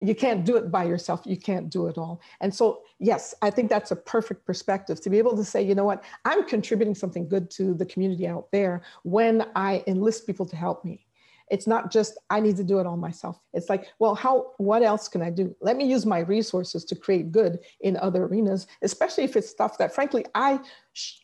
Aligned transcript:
you 0.00 0.14
can't 0.14 0.44
do 0.44 0.56
it 0.56 0.70
by 0.70 0.84
yourself. 0.84 1.22
You 1.24 1.36
can't 1.36 1.68
do 1.68 1.86
it 1.86 1.98
all. 1.98 2.20
And 2.40 2.54
so 2.54 2.82
yes 3.00 3.34
i 3.42 3.50
think 3.50 3.70
that's 3.70 3.90
a 3.90 3.96
perfect 3.96 4.44
perspective 4.44 5.00
to 5.00 5.10
be 5.10 5.18
able 5.18 5.34
to 5.34 5.44
say 5.44 5.62
you 5.62 5.74
know 5.74 5.84
what? 5.84 6.04
I'm 6.24 6.46
contributing 6.46 6.94
something 6.94 7.28
good 7.28 7.50
to 7.52 7.74
the 7.74 7.86
community 7.86 8.26
out 8.28 8.48
there 8.52 8.82
when 9.02 9.46
i 9.56 9.82
enlist 9.86 10.26
people 10.26 10.46
to 10.46 10.56
help 10.56 10.84
me. 10.84 11.06
It's 11.50 11.66
not 11.66 11.90
just 11.90 12.18
i 12.28 12.38
need 12.40 12.56
to 12.58 12.64
do 12.64 12.78
it 12.78 12.86
all 12.86 12.96
myself. 12.96 13.40
It's 13.52 13.68
like 13.68 13.88
well 13.98 14.14
how 14.14 14.52
what 14.58 14.82
else 14.82 15.08
can 15.08 15.22
i 15.22 15.30
do? 15.30 15.54
Let 15.60 15.76
me 15.76 15.86
use 15.86 16.06
my 16.06 16.20
resources 16.20 16.84
to 16.86 16.94
create 16.94 17.32
good 17.32 17.58
in 17.80 17.96
other 17.96 18.24
arenas 18.24 18.66
especially 18.82 19.24
if 19.24 19.36
it's 19.36 19.48
stuff 19.48 19.78
that 19.78 19.94
frankly 19.94 20.24
i 20.34 20.60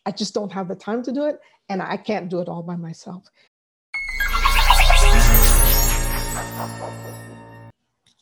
i 0.05 0.11
just 0.11 0.33
don't 0.33 0.51
have 0.51 0.67
the 0.67 0.75
time 0.75 1.03
to 1.03 1.11
do 1.11 1.25
it 1.25 1.39
and 1.69 1.81
i 1.81 1.95
can't 1.95 2.29
do 2.29 2.39
it 2.39 2.49
all 2.49 2.63
by 2.63 2.75
myself 2.75 3.29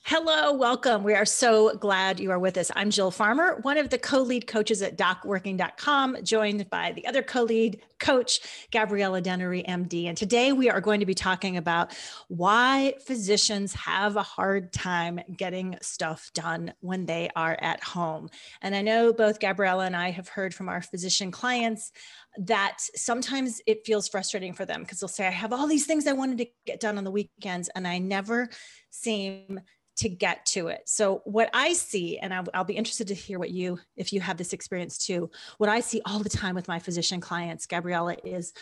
Hello, 0.08 0.54
welcome. 0.54 1.04
We 1.04 1.16
are 1.16 1.26
so 1.26 1.76
glad 1.78 2.20
you 2.20 2.30
are 2.30 2.38
with 2.38 2.58
us. 2.58 2.70
I'm 2.76 2.92
Jill 2.92 3.10
Farmer, 3.10 3.58
one 3.64 3.80
of 3.80 3.90
the 3.90 3.98
co 3.98 4.20
lead 4.20 4.46
coaches 4.46 4.84
at 4.84 5.00
docworking.com, 5.00 6.18
joined 6.22 6.70
by 6.70 6.92
the 6.92 7.08
other 7.08 7.24
co 7.24 7.42
lead 7.42 7.82
coach, 7.98 8.40
Gabriella 8.72 9.20
Dennery, 9.20 9.64
MD. 9.68 10.06
And 10.06 10.16
today 10.16 10.52
we 10.52 10.70
are 10.70 10.80
going 10.80 11.00
to 11.00 11.08
be 11.08 11.16
talking 11.16 11.58
about 11.58 11.92
why 12.28 12.94
physicians 13.04 13.74
have 13.74 14.16
a 14.16 14.22
hard 14.22 14.72
time 14.72 15.22
getting 15.36 15.76
stuff 15.82 16.30
done 16.36 16.76
when 16.82 17.08
they 17.08 17.32
are 17.36 17.58
at 17.60 17.84
home. 17.84 18.30
And 18.62 18.76
I 18.76 18.84
know 18.84 19.12
both 19.12 19.40
Gabriella 19.40 19.88
and 19.88 19.96
I 19.96 20.12
have 20.12 20.28
heard 20.28 20.54
from 20.54 20.70
our 20.70 20.84
physician 20.84 21.32
clients 21.32 21.92
that 22.38 22.78
sometimes 22.94 23.60
it 23.66 23.88
feels 23.88 24.08
frustrating 24.08 24.54
for 24.54 24.66
them 24.66 24.82
because 24.82 25.00
they'll 25.00 25.08
say, 25.08 25.26
I 25.26 25.32
have 25.32 25.52
all 25.52 25.66
these 25.66 25.88
things 25.88 26.06
I 26.06 26.14
wanted 26.14 26.38
to 26.38 26.48
get 26.68 26.80
done 26.80 27.00
on 27.00 27.06
the 27.06 27.12
weekends, 27.12 27.70
and 27.70 27.88
I 27.88 27.98
never 27.98 28.50
seem 28.92 29.62
to 29.98 30.10
get 30.10 30.46
to 30.46 30.68
it. 30.68 30.82
So 30.86 31.22
what 31.24 31.50
I 31.54 31.74
see, 31.74 32.18
and 32.18 32.34
I'll, 32.34 32.46
I'll, 32.54 32.66
be 32.66 32.76
interested 32.76 33.08
to 33.08 33.14
hear 33.14 33.40
what 33.40 33.52
you, 33.52 33.80
if 33.96 34.12
you 34.12 34.20
have 34.20 34.38
this 34.38 34.52
experience 34.52 34.98
too, 34.98 35.30
what 35.58 35.70
I 35.70 35.80
see 35.80 36.02
all 36.06 36.20
the 36.20 36.30
time 36.30 36.56
with 36.56 36.68
my 36.68 36.80
physician 36.80 37.22
clients, 37.22 37.66
Gabriella, 37.66 38.18
is 38.26 38.54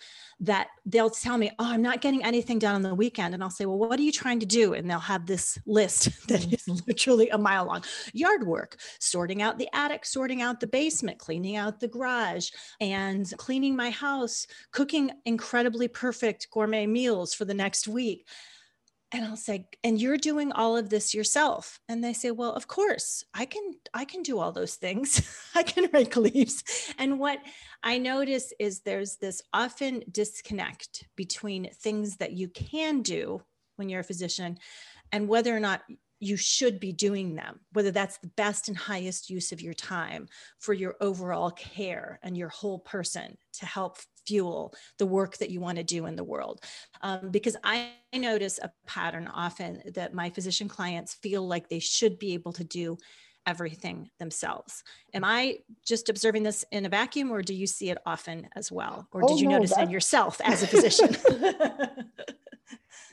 that 0.42 0.68
they'll 0.86 1.10
tell 1.10 1.38
me, 1.38 1.50
oh, 1.58 1.72
I'm 1.72 1.82
not 1.82 2.02
getting 2.02 2.24
anything 2.24 2.60
done 2.60 2.76
on 2.76 2.82
the 2.82 2.94
weekend. 2.94 3.34
And 3.34 3.42
I'll 3.42 3.50
say, 3.50 3.66
well, 3.66 3.78
what 3.78 4.00
are 4.00 4.04
you 4.04 4.12
trying 4.12 4.42
to 4.42 4.46
do? 4.46 4.74
And 4.74 4.90
they'll 4.90 5.00
have 5.00 5.26
this 5.26 5.58
list 5.66 6.10
that 6.28 6.52
is 6.52 6.68
literally 6.88 7.30
a 7.30 7.38
mile 7.38 7.66
long. 7.66 7.84
Yard 8.14 8.46
work, 8.46 8.78
sorting 9.00 9.42
out 9.42 9.58
the 9.58 9.70
attic, 9.74 10.06
sorting 10.06 10.42
out 10.42 10.60
the 10.60 10.68
basement, 10.68 11.18
cleaning 11.18 11.56
out 11.56 11.80
the 11.80 11.88
garage, 11.88 12.50
and 12.80 13.32
cleaning 13.38 13.76
my 13.76 13.90
house, 13.90 14.46
cooking 14.72 15.12
incredibly 15.26 15.88
perfect 15.88 16.48
gourmet 16.52 16.86
meals 16.86 17.34
for 17.34 17.46
the 17.46 17.54
next 17.54 17.88
week 17.88 18.28
and 19.14 19.24
i'll 19.26 19.38
say 19.38 19.68
and 19.84 20.02
you're 20.02 20.18
doing 20.18 20.52
all 20.52 20.76
of 20.76 20.90
this 20.90 21.14
yourself. 21.14 21.80
And 21.88 22.04
they 22.04 22.14
say 22.14 22.32
well 22.32 22.52
of 22.54 22.68
course 22.68 23.24
i 23.34 23.46
can 23.46 23.64
i 23.94 24.06
can 24.06 24.24
do 24.24 24.40
all 24.40 24.52
those 24.52 24.76
things. 24.76 25.22
I 25.56 25.64
can 25.64 25.90
rake 25.94 26.18
leaves. 26.18 26.64
And 26.98 27.20
what 27.20 27.40
i 27.84 27.98
notice 27.98 28.52
is 28.60 28.82
there's 28.82 29.18
this 29.18 29.42
often 29.54 30.04
disconnect 30.12 31.06
between 31.16 31.70
things 31.72 32.18
that 32.18 32.34
you 32.34 32.50
can 32.50 33.02
do 33.02 33.42
when 33.76 33.90
you're 33.90 34.02
a 34.02 34.04
physician 34.04 34.58
and 35.12 35.28
whether 35.28 35.56
or 35.56 35.60
not 35.60 35.82
you 36.24 36.38
should 36.38 36.80
be 36.80 36.94
doing 36.94 37.36
them, 37.36 37.60
whether 37.74 37.92
that's 37.92 38.18
the 38.20 38.32
best 38.38 38.70
and 38.70 38.78
highest 38.78 39.30
use 39.30 39.52
of 39.52 39.62
your 39.62 39.74
time 39.74 40.28
for 40.58 40.74
your 40.74 40.96
overall 41.02 41.52
care 41.52 42.18
and 42.24 42.38
your 42.38 42.48
whole 42.48 42.80
person 42.80 43.38
to 43.52 43.66
help 43.66 43.98
fuel 44.26 44.74
the 44.98 45.06
work 45.06 45.38
that 45.38 45.50
you 45.50 45.60
want 45.60 45.78
to 45.78 45.84
do 45.84 46.06
in 46.06 46.16
the 46.16 46.24
world. 46.24 46.62
Um, 47.02 47.30
because 47.32 47.58
I 47.64 47.92
notice 48.14 48.60
a 48.62 48.72
pattern 48.88 49.28
often 49.28 49.82
that 49.96 50.14
my 50.14 50.30
physician 50.30 50.68
clients 50.68 51.14
feel 51.16 51.48
like 51.48 51.70
they 51.70 51.80
should 51.80 52.20
be 52.20 52.34
able 52.34 52.54
to 52.54 52.64
do 52.64 52.98
everything 53.46 54.10
themselves. 54.20 54.84
Am 55.14 55.24
I 55.24 55.58
just 55.86 56.10
observing 56.10 56.44
this 56.44 56.64
in 56.72 56.86
a 56.86 56.90
vacuum 56.90 57.32
or 57.32 57.42
do 57.42 57.54
you 57.54 57.68
see 57.68 57.90
it 57.90 57.98
often 58.06 58.48
as 58.56 58.72
well? 58.72 59.08
Or 59.12 59.22
did 59.22 59.32
oh, 59.32 59.38
you 59.38 59.48
no, 59.48 59.58
notice 59.58 59.78
it 59.78 59.90
yourself 59.90 60.40
as 60.44 60.64
a 60.64 60.68
physician? 60.68 61.16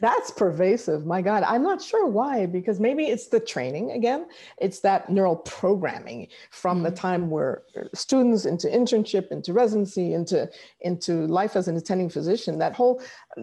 That's 0.00 0.30
pervasive. 0.30 1.04
My 1.04 1.20
God, 1.20 1.42
I'm 1.42 1.62
not 1.62 1.82
sure 1.82 2.06
why, 2.06 2.46
because 2.46 2.80
maybe 2.80 3.04
it's 3.06 3.26
the 3.26 3.38
training 3.38 3.92
again. 3.92 4.28
It's 4.56 4.80
that 4.80 5.10
neural 5.10 5.36
programming 5.36 6.28
from 6.50 6.78
mm-hmm. 6.78 6.84
the 6.84 6.90
time 6.92 7.28
we're 7.28 7.60
students 7.94 8.46
into 8.46 8.66
internship, 8.68 9.30
into 9.30 9.52
residency, 9.52 10.14
into, 10.14 10.48
into 10.80 11.26
life 11.26 11.54
as 11.54 11.68
an 11.68 11.76
attending 11.76 12.08
physician. 12.08 12.58
That 12.58 12.74
whole 12.74 13.02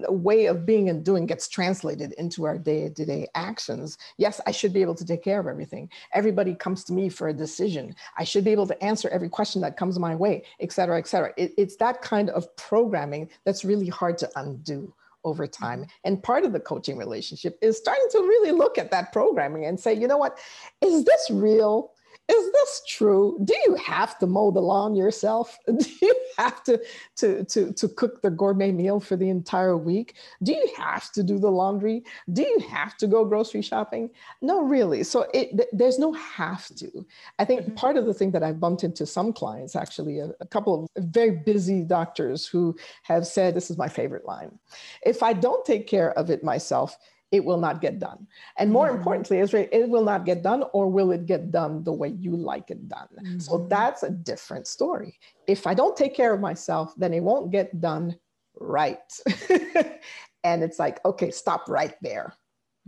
way 0.09 0.48
of 0.48 0.66
being 0.66 0.90
and 0.90 1.06
doing 1.06 1.28
gets 1.28 1.48
translated 1.48 2.14
into 2.14 2.46
our 2.46 2.58
day 2.58 2.90
to 2.90 3.06
day 3.06 3.28
actions. 3.36 4.00
Yes, 4.18 4.42
I 4.48 4.52
should 4.52 4.74
be 4.74 4.81
able 4.81 4.96
to 4.96 5.06
take 5.06 5.24
care 5.24 5.40
of 5.40 5.46
everything. 5.46 5.90
Everybody 6.14 6.56
comes 6.56 6.84
to 6.86 6.94
me 6.94 7.08
for 7.08 7.28
a 7.28 7.34
decision. 7.34 7.96
I 8.18 8.24
should 8.24 8.44
be 8.44 8.52
able 8.52 8.68
to 8.68 8.84
answer 8.84 9.09
every 9.09 9.30
question 9.30 9.62
that 9.62 9.78
comes 9.78 10.00
my 10.00 10.16
way, 10.16 10.44
et 10.59 10.72
cetera, 10.72 10.98
et 10.98 11.08
cetera. 11.08 11.34
It, 11.38 11.54
it's 11.56 11.75
that 11.75 12.02
kind 12.02 12.31
of 12.31 12.54
programming 12.56 13.30
that's 13.44 13.64
really 13.64 13.90
hard 13.90 14.18
to 14.18 14.30
undo 14.38 14.92
over 15.24 15.48
time. 15.48 15.82
Mm-hmm. 15.82 15.90
And 16.06 16.24
part 16.24 16.46
of 16.46 16.54
the 16.54 16.60
coaching 16.60 16.98
relationship 16.98 17.58
is 17.62 17.78
starting 17.78 18.08
to 18.12 18.20
really 18.20 18.52
look 18.52 18.78
at 18.78 18.92
that 18.92 19.12
programming 19.12 19.66
and 19.66 19.80
say, 19.80 19.94
you 19.94 20.08
know 20.08 20.18
what, 20.18 20.40
is 20.82 21.04
this 21.04 21.30
real? 21.30 21.92
Is 22.30 22.52
this 22.52 22.82
true? 22.88 23.38
Do 23.44 23.56
you 23.66 23.76
have 23.76 24.20
to 24.20 24.28
mow 24.28 24.52
the 24.52 24.60
lawn 24.60 24.96
yourself? 24.96 25.58
Do 25.68 25.86
you 26.02 26.16
have 26.38 26.64
to, 26.66 26.82
to, 27.18 27.46
to, 27.46 27.72
to 27.72 27.88
cook 27.88 28.22
the 28.22 28.30
gourmet 28.30 28.72
meal 28.72 29.00
for 29.00 29.16
the 29.16 29.30
entire 29.30 29.78
week? 29.78 30.16
Do 30.44 30.52
you 30.52 30.70
have 30.78 31.12
to 31.14 31.24
do 31.24 31.40
the 31.40 31.50
laundry? 31.50 32.04
Do 32.34 32.42
you 32.42 32.60
have 32.70 32.98
to 32.98 33.08
go 33.08 33.24
grocery 33.26 33.62
shopping? 33.62 34.10
No, 34.42 34.62
really. 34.62 35.04
So 35.04 35.28
it, 35.34 35.68
there's 35.72 36.00
no 36.00 36.12
have 36.14 36.68
to. 36.76 37.06
I 37.40 37.46
think 37.46 37.62
mm-hmm. 37.62 37.76
part 37.76 37.98
of 37.98 38.06
the 38.06 38.14
thing 38.14 38.32
that 38.32 38.44
I've 38.44 38.60
bumped 38.60 38.84
into 38.84 39.06
some 39.06 39.32
clients, 39.32 39.76
actually, 39.76 40.20
a, 40.20 40.32
a 40.40 40.46
couple 40.46 40.84
of 40.84 41.04
very 41.06 41.32
busy 41.32 41.82
doctors 41.82 42.46
who 42.46 42.76
have 43.04 43.26
said, 43.26 43.56
this 43.56 43.72
is 43.72 43.78
my 43.78 43.88
favorite 43.88 44.26
line. 44.26 44.60
If 45.06 45.24
I 45.24 45.34
don't 45.34 45.66
take 45.66 45.88
care 45.88 46.12
of 46.18 46.30
it 46.30 46.44
myself, 46.44 46.98
it 47.32 47.44
will 47.44 47.58
not 47.58 47.82
get 47.82 48.00
done. 48.00 48.28
And 48.58 48.72
more 48.72 48.88
mm-hmm. 48.88 48.98
importantly, 48.98 49.40
is 49.40 49.54
it 49.54 49.90
will 49.90 50.04
not 50.04 50.26
get 50.26 50.44
done 50.44 50.64
or 50.74 50.88
will 50.88 51.12
it 51.12 51.26
get 51.26 51.52
done 51.52 51.84
the 51.84 51.92
way 51.92 52.10
you 52.10 52.36
like 52.36 52.72
it 52.72 52.88
done? 52.88 53.08
Mm-hmm. 53.18 53.40
So 53.40 53.68
that's 53.70 54.04
a 54.04 54.10
different 54.10 54.68
story. 54.68 55.20
If 55.48 55.68
I 55.68 55.74
don't 55.74 55.98
take 55.98 56.16
care 56.16 56.34
of 56.34 56.40
myself, 56.40 56.94
then 56.98 57.14
it 57.14 57.22
won't 57.22 57.52
get 57.52 57.82
done 57.82 58.18
right. 58.60 59.12
and 60.44 60.64
it's 60.64 60.80
like, 60.80 61.04
okay, 61.06 61.32
stop 61.32 61.68
right 61.68 61.96
there. 62.02 62.34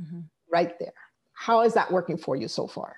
Mm-hmm. 0.01 0.21
Right 0.51 0.79
there. 0.79 0.93
How 1.33 1.61
is 1.61 1.73
that 1.73 1.91
working 1.91 2.17
for 2.17 2.35
you 2.35 2.47
so 2.47 2.67
far? 2.67 2.95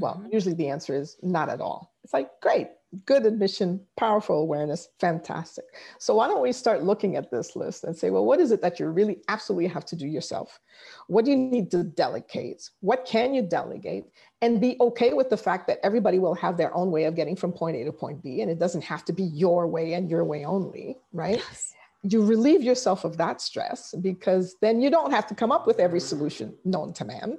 Well, 0.00 0.14
mm-hmm. 0.14 0.32
usually 0.32 0.54
the 0.54 0.68
answer 0.68 0.94
is 0.94 1.16
not 1.22 1.48
at 1.48 1.60
all. 1.60 1.92
It's 2.04 2.12
like, 2.12 2.30
great, 2.40 2.68
good 3.04 3.26
admission, 3.26 3.80
powerful 3.96 4.40
awareness, 4.40 4.88
fantastic. 4.98 5.64
So 5.98 6.14
why 6.14 6.26
don't 6.26 6.42
we 6.42 6.52
start 6.52 6.84
looking 6.84 7.16
at 7.16 7.30
this 7.30 7.54
list 7.54 7.84
and 7.84 7.96
say, 7.96 8.10
well, 8.10 8.24
what 8.24 8.40
is 8.40 8.50
it 8.50 8.62
that 8.62 8.80
you 8.80 8.86
really 8.88 9.18
absolutely 9.28 9.66
have 9.68 9.84
to 9.86 9.96
do 9.96 10.06
yourself? 10.06 10.58
What 11.06 11.24
do 11.24 11.30
you 11.30 11.36
need 11.36 11.70
to 11.72 11.84
delegate? 11.84 12.70
What 12.80 13.04
can 13.04 13.34
you 13.34 13.42
delegate? 13.42 14.06
And 14.40 14.60
be 14.60 14.76
okay 14.80 15.12
with 15.12 15.28
the 15.28 15.36
fact 15.36 15.66
that 15.66 15.80
everybody 15.82 16.18
will 16.18 16.34
have 16.34 16.56
their 16.56 16.74
own 16.74 16.90
way 16.90 17.04
of 17.04 17.14
getting 17.14 17.36
from 17.36 17.52
point 17.52 17.76
A 17.76 17.84
to 17.84 17.92
point 17.92 18.22
B, 18.22 18.40
and 18.40 18.50
it 18.50 18.58
doesn't 18.58 18.84
have 18.84 19.04
to 19.06 19.12
be 19.12 19.24
your 19.24 19.66
way 19.66 19.94
and 19.94 20.08
your 20.08 20.24
way 20.24 20.44
only, 20.44 20.96
right? 21.12 21.38
Yes. 21.38 21.74
You 22.04 22.24
relieve 22.24 22.62
yourself 22.62 23.04
of 23.04 23.16
that 23.16 23.40
stress 23.40 23.92
because 24.00 24.56
then 24.62 24.80
you 24.80 24.88
don't 24.88 25.10
have 25.10 25.26
to 25.26 25.34
come 25.34 25.50
up 25.50 25.66
with 25.66 25.80
every 25.80 26.00
solution 26.00 26.54
known 26.64 26.92
to 26.94 27.04
man. 27.04 27.38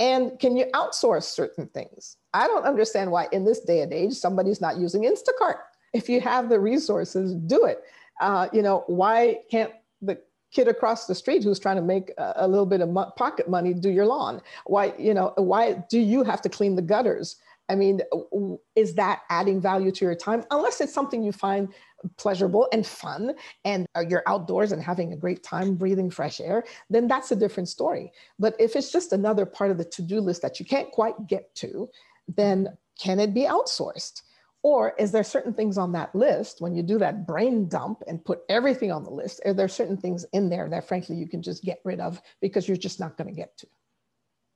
And 0.00 0.38
can 0.38 0.56
you 0.56 0.66
outsource 0.74 1.22
certain 1.22 1.68
things? 1.68 2.16
I 2.36 2.46
don't 2.46 2.64
understand 2.64 3.10
why 3.10 3.28
in 3.32 3.46
this 3.46 3.60
day 3.60 3.80
and 3.80 3.92
age 3.94 4.12
somebody's 4.12 4.60
not 4.60 4.76
using 4.76 5.04
Instacart. 5.04 5.56
If 5.94 6.06
you 6.06 6.20
have 6.20 6.50
the 6.50 6.60
resources, 6.60 7.34
do 7.34 7.64
it. 7.64 7.82
Uh, 8.20 8.48
you 8.52 8.60
know, 8.60 8.84
why 8.88 9.38
can't 9.50 9.72
the 10.02 10.18
kid 10.52 10.68
across 10.68 11.06
the 11.06 11.14
street 11.14 11.42
who's 11.42 11.58
trying 11.58 11.76
to 11.76 11.82
make 11.82 12.12
a, 12.18 12.46
little 12.46 12.66
bit 12.66 12.82
of 12.82 12.90
mo- 12.90 13.10
pocket 13.16 13.48
money 13.48 13.72
do 13.72 13.88
your 13.88 14.04
lawn? 14.04 14.42
Why, 14.66 14.92
you 14.98 15.14
know, 15.14 15.32
why 15.36 15.82
do 15.88 15.98
you 15.98 16.24
have 16.24 16.42
to 16.42 16.50
clean 16.50 16.76
the 16.76 16.82
gutters? 16.82 17.36
I 17.70 17.74
mean, 17.74 18.02
is 18.76 18.94
that 18.96 19.22
adding 19.30 19.58
value 19.58 19.90
to 19.90 20.04
your 20.04 20.14
time? 20.14 20.44
Unless 20.50 20.82
it's 20.82 20.92
something 20.92 21.22
you 21.22 21.32
find 21.32 21.72
pleasurable 22.18 22.68
and 22.70 22.86
fun 22.86 23.34
and 23.64 23.86
uh, 23.96 24.04
you're 24.06 24.22
outdoors 24.26 24.72
and 24.72 24.82
having 24.82 25.14
a 25.14 25.16
great 25.16 25.42
time 25.42 25.74
breathing 25.74 26.10
fresh 26.10 26.38
air, 26.38 26.64
then 26.90 27.08
that's 27.08 27.32
a 27.32 27.36
different 27.36 27.70
story. 27.70 28.12
But 28.38 28.54
if 28.60 28.76
it's 28.76 28.92
just 28.92 29.14
another 29.14 29.46
part 29.46 29.70
of 29.70 29.78
the 29.78 29.84
to 29.84 30.02
do 30.02 30.20
list 30.20 30.42
that 30.42 30.60
you 30.60 30.66
can't 30.66 30.90
quite 30.92 31.26
get 31.26 31.52
to, 31.56 31.88
then 32.28 32.76
can 33.00 33.20
it 33.20 33.34
be 33.34 33.42
outsourced? 33.42 34.22
Or 34.62 34.94
is 34.98 35.12
there 35.12 35.22
certain 35.22 35.54
things 35.54 35.78
on 35.78 35.92
that 35.92 36.14
list 36.14 36.60
when 36.60 36.74
you 36.74 36.82
do 36.82 36.98
that 36.98 37.26
brain 37.26 37.68
dump 37.68 38.02
and 38.08 38.24
put 38.24 38.40
everything 38.48 38.90
on 38.90 39.04
the 39.04 39.10
list? 39.10 39.40
Are 39.44 39.54
there 39.54 39.68
certain 39.68 39.96
things 39.96 40.26
in 40.32 40.48
there 40.48 40.68
that 40.68 40.88
frankly 40.88 41.16
you 41.16 41.28
can 41.28 41.40
just 41.40 41.62
get 41.62 41.78
rid 41.84 42.00
of 42.00 42.20
because 42.40 42.66
you're 42.66 42.76
just 42.76 42.98
not 42.98 43.16
going 43.16 43.28
to 43.28 43.36
get 43.36 43.56
to? 43.58 43.68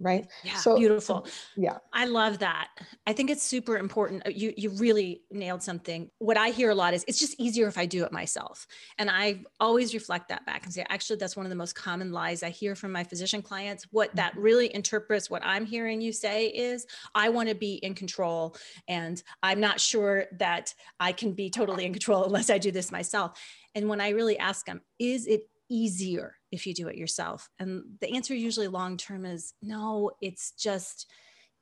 Right? 0.00 0.26
Yeah 0.42 0.56
so 0.56 0.76
beautiful. 0.76 1.26
yeah. 1.56 1.78
I 1.92 2.06
love 2.06 2.38
that. 2.40 2.68
I 3.06 3.12
think 3.12 3.30
it's 3.30 3.42
super 3.42 3.76
important 3.76 4.26
uh, 4.26 4.30
you 4.30 4.52
you 4.56 4.70
really 4.70 5.22
nailed 5.30 5.62
something. 5.62 6.10
What 6.18 6.36
i 6.36 6.50
hear 6.50 6.70
a 6.70 6.74
lot 6.74 6.94
is 6.94 7.04
it's 7.06 7.18
just 7.18 7.38
easier 7.38 7.68
if 7.68 7.78
i 7.78 7.86
do 7.86 8.04
it 8.04 8.12
myself. 8.12 8.66
And 8.98 9.10
i 9.10 9.42
always 9.58 9.94
reflect 9.94 10.28
that 10.28 10.46
back 10.46 10.64
and 10.64 10.72
say 10.72 10.84
actually 10.88 11.16
that's 11.16 11.36
one 11.36 11.46
of 11.46 11.50
the 11.50 11.56
most 11.56 11.74
common 11.74 12.12
lies 12.12 12.42
i 12.42 12.50
hear 12.50 12.74
from 12.74 12.92
my 12.92 13.04
physician 13.04 13.42
clients. 13.42 13.86
What 13.90 14.14
that 14.16 14.32
mm-hmm. 14.32 14.42
really 14.42 14.74
interprets 14.74 15.30
what 15.30 15.42
i'm 15.44 15.66
hearing 15.66 16.00
you 16.00 16.12
say 16.12 16.46
is 16.46 16.86
i 17.14 17.28
want 17.28 17.48
to 17.48 17.54
be 17.54 17.74
in 17.74 17.94
control 17.94 18.56
and 18.88 19.22
i'm 19.42 19.60
not 19.60 19.80
sure 19.80 20.24
that 20.38 20.74
i 20.98 21.12
can 21.12 21.32
be 21.32 21.50
totally 21.50 21.84
in 21.84 21.92
control 21.92 22.24
unless 22.24 22.50
i 22.50 22.58
do 22.58 22.70
this 22.70 22.90
myself. 22.90 23.38
And 23.74 23.88
when 23.88 24.00
i 24.00 24.10
really 24.10 24.38
ask 24.38 24.66
them 24.66 24.80
is 24.98 25.26
it 25.26 25.42
easier 25.68 26.39
if 26.52 26.66
you 26.66 26.74
do 26.74 26.88
it 26.88 26.96
yourself? 26.96 27.48
And 27.58 27.84
the 28.00 28.14
answer 28.14 28.34
usually 28.34 28.68
long 28.68 28.96
term 28.96 29.24
is 29.24 29.54
no, 29.62 30.12
it's 30.20 30.52
just 30.52 31.10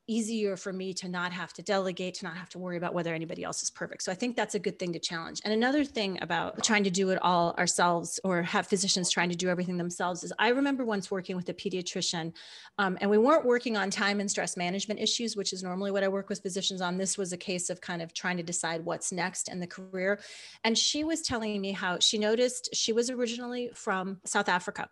easier 0.09 0.57
for 0.57 0.73
me 0.73 0.93
to 0.95 1.09
not 1.09 1.33
have 1.33 1.53
to 1.53 1.63
delegate, 1.63 2.15
to 2.15 2.25
not 2.25 2.37
have 2.37 2.49
to 2.49 2.59
worry 2.59 2.79
about 2.79 2.95
whether 2.95 3.15
anybody 3.15 3.45
else 3.45 3.63
is 3.63 3.71
perfect. 3.71 4.03
So 4.03 4.11
I 4.11 4.15
think 4.15 4.35
that's 4.35 4.55
a 4.55 4.59
good 4.59 4.79
thing 4.79 4.93
to 4.95 4.99
challenge. 4.99 5.41
And 5.45 5.53
another 5.53 5.85
thing 5.85 6.19
about 6.23 6.65
trying 6.65 6.85
to 6.85 6.91
do 6.91 7.11
it 7.11 7.19
all 7.23 7.55
ourselves 7.59 8.19
or 8.25 8.43
have 8.43 8.67
physicians 8.67 9.11
trying 9.11 9.29
to 9.29 9.37
do 9.37 9.49
everything 9.49 9.77
themselves 9.77 10.25
is 10.25 10.33
I 10.39 10.49
remember 10.49 10.85
once 10.85 11.11
working 11.11 11.37
with 11.37 11.49
a 11.51 11.55
pediatrician 11.55 12.33
um, 12.79 12.97
and 13.01 13.11
we 13.11 13.19
weren't 13.19 13.45
working 13.45 13.77
on 13.77 13.91
time 13.91 14.19
and 14.19 14.31
stress 14.31 14.57
management 14.57 14.99
issues, 14.99 15.37
which 15.37 15.53
is 15.53 15.63
normally 15.63 15.91
what 15.91 16.03
I 16.03 16.09
work 16.09 16.29
with 16.31 16.41
physicians 16.41 16.81
on. 16.81 16.97
This 16.97 17.19
was 17.19 17.33
a 17.33 17.37
case 17.37 17.69
of 17.69 17.81
kind 17.81 18.01
of 18.01 18.15
trying 18.15 18.39
to 18.39 18.43
decide 18.43 18.85
what's 18.85 19.13
next 19.13 19.51
in 19.51 19.61
the 19.61 19.67
career. 19.67 20.21
And 20.65 20.77
she 20.77 21.05
was 21.05 21.21
telling 21.21 21.61
me 21.61 21.73
how 21.73 21.99
she 21.99 22.17
noticed 22.17 22.71
she 22.75 22.93
was 22.93 23.11
originally 23.11 23.71
from 23.75 24.21
South 24.25 24.49
Africa 24.49 24.89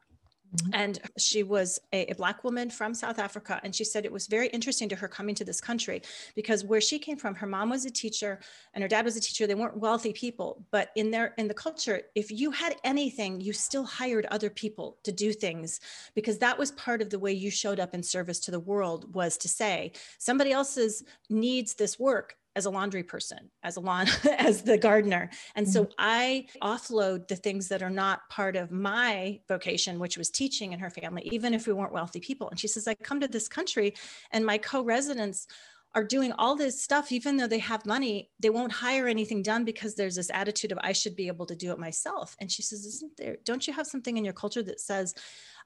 And 0.73 0.99
she 1.19 1.43
was 1.43 1.79
a, 1.93 2.07
a, 2.07 2.15
Black 2.15 2.45
woman 2.45 2.71
from 2.71 2.95
South 2.95 3.19
Africa. 3.19 3.61
And 3.63 3.75
she 3.75 3.85
said 3.85 4.05
it 4.05 4.13
was 4.13 4.27
very 4.27 4.49
interesting 4.49 4.89
to 4.89 4.97
her 4.97 5.09
coming 5.09 5.35
to 5.37 5.45
this 5.45 5.61
country 5.61 6.03
because 6.35 6.65
where 6.65 6.81
she 6.81 6.99
came 6.99 7.17
from, 7.17 7.35
her 7.35 7.47
mom 7.47 7.71
was 7.71 7.85
a 7.85 7.91
teacher 7.91 8.41
and 8.75 8.83
her 8.83 8.89
dad 8.89 9.05
was 9.05 9.17
a 9.17 9.21
teacher. 9.21 9.47
They 9.47 9.55
weren't 9.55 9.77
wealthy 9.77 10.13
people, 10.13 10.65
but 10.71 10.91
in 10.97 11.11
their 11.11 11.35
in 11.39 11.49
the 11.49 11.55
culture, 11.55 12.03
if 12.15 12.31
you 12.31 12.51
had 12.51 12.77
anything, 12.85 13.41
you 13.41 13.53
still 13.53 13.85
hired 13.85 14.27
other 14.27 14.51
people 14.51 14.99
to 15.05 15.13
do 15.13 15.33
things 15.33 15.81
because 16.15 16.39
that 16.39 16.59
was 16.59 16.71
part 16.73 17.03
of 17.03 17.11
the 17.11 17.19
way 17.19 17.33
you 17.33 17.51
showed 17.51 17.81
up 17.81 17.95
in 17.95 18.03
service 18.03 18.39
to 18.41 18.51
the 18.51 18.61
world 18.61 19.15
was 19.15 19.37
to 19.39 19.49
say 19.49 19.93
somebody 20.19 20.53
else's 20.53 21.05
needs 21.29 21.75
this 21.75 21.99
work 21.99 22.37
as 22.57 22.65
a 22.65 22.71
laundry 22.71 23.03
person, 23.03 23.51
as 23.63 23.77
a 23.77 23.81
lawn, 23.81 24.09
as 24.39 24.63
the 24.63 24.79
gardener. 24.79 25.31
And 25.55 25.69
so 25.69 25.85
mm-hmm. 25.85 25.93
I 25.99 26.47
offload 26.63 27.29
the 27.29 27.37
things 27.37 27.69
that 27.69 27.83
are 27.83 27.91
not 27.91 28.29
part 28.31 28.57
of 28.57 28.73
my 28.73 29.39
vocation, 29.47 29.99
which 29.99 30.17
was 30.17 30.31
teaching 30.31 30.73
in 30.73 30.81
her 30.81 30.91
family, 30.91 31.29
even 31.31 31.53
if 31.55 31.67
we 31.67 31.75
weren't 31.75 31.93
wealthy 31.93 32.19
people. 32.19 32.49
And 32.49 32.59
she 32.59 32.67
says, 32.67 32.89
I 32.89 32.95
come 32.95 33.21
to 33.21 33.29
this 33.29 33.47
country 33.47 33.95
and 34.33 34.45
my 34.45 34.57
co-residents 34.57 35.47
are 35.95 36.05
doing 36.05 36.33
all 36.33 36.57
this 36.57 36.83
stuff, 36.83 37.13
even 37.13 37.37
though 37.37 37.47
they 37.47 37.59
have 37.59 37.87
money, 37.87 38.31
they 38.41 38.51
won't 38.51 38.73
hire 38.73 39.07
anything 39.07 39.43
done 39.43 39.65
because 39.65 39.95
there's 39.95 40.17
this 40.17 40.31
attitude 40.33 40.73
of 40.73 40.79
I 40.83 40.93
should 40.93 41.17
be 41.17 41.29
able 41.29 41.47
to 41.47 41.57
do 41.57 41.73
it 41.73 41.79
myself. 41.79 42.37
And 42.39 42.51
she 42.51 42.63
says, 42.63 42.85
Isn't 42.85 43.17
there, 43.17 43.37
don't 43.45 43.67
you 43.67 43.73
have 43.73 43.87
something 43.87 44.17
in 44.17 44.25
your 44.25 44.35
culture 44.35 44.63
that 44.63 44.81
says 44.81 45.15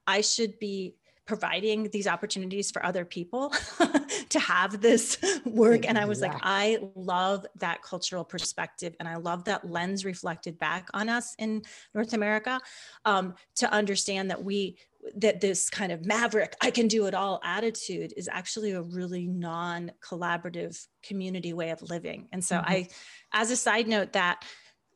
I 0.06 0.20
should 0.20 0.58
be 0.58 0.94
providing 1.30 1.88
these 1.90 2.08
opportunities 2.08 2.72
for 2.72 2.84
other 2.84 3.04
people 3.04 3.54
to 4.30 4.40
have 4.40 4.80
this 4.80 5.16
work. 5.44 5.88
And 5.88 5.96
I 5.96 6.04
was 6.04 6.20
like, 6.20 6.34
I 6.42 6.80
love 6.96 7.46
that 7.60 7.84
cultural 7.84 8.24
perspective. 8.24 8.96
And 8.98 9.08
I 9.08 9.14
love 9.14 9.44
that 9.44 9.70
lens 9.70 10.04
reflected 10.04 10.58
back 10.58 10.88
on 10.92 11.08
us 11.08 11.36
in 11.38 11.62
North 11.94 12.14
America 12.14 12.58
um, 13.04 13.36
to 13.54 13.72
understand 13.72 14.32
that 14.32 14.42
we, 14.42 14.76
that 15.14 15.40
this 15.40 15.70
kind 15.70 15.92
of 15.92 16.04
maverick, 16.04 16.56
I 16.60 16.72
can 16.72 16.88
do 16.88 17.06
it 17.06 17.14
all 17.14 17.40
attitude 17.44 18.12
is 18.16 18.28
actually 18.28 18.72
a 18.72 18.82
really 18.82 19.28
non 19.28 19.92
collaborative 20.04 20.84
community 21.04 21.52
way 21.52 21.70
of 21.70 21.80
living. 21.80 22.26
And 22.32 22.44
so 22.44 22.56
mm-hmm. 22.56 22.72
I, 22.72 22.88
as 23.32 23.52
a 23.52 23.56
side 23.56 23.86
note, 23.86 24.14
that 24.14 24.44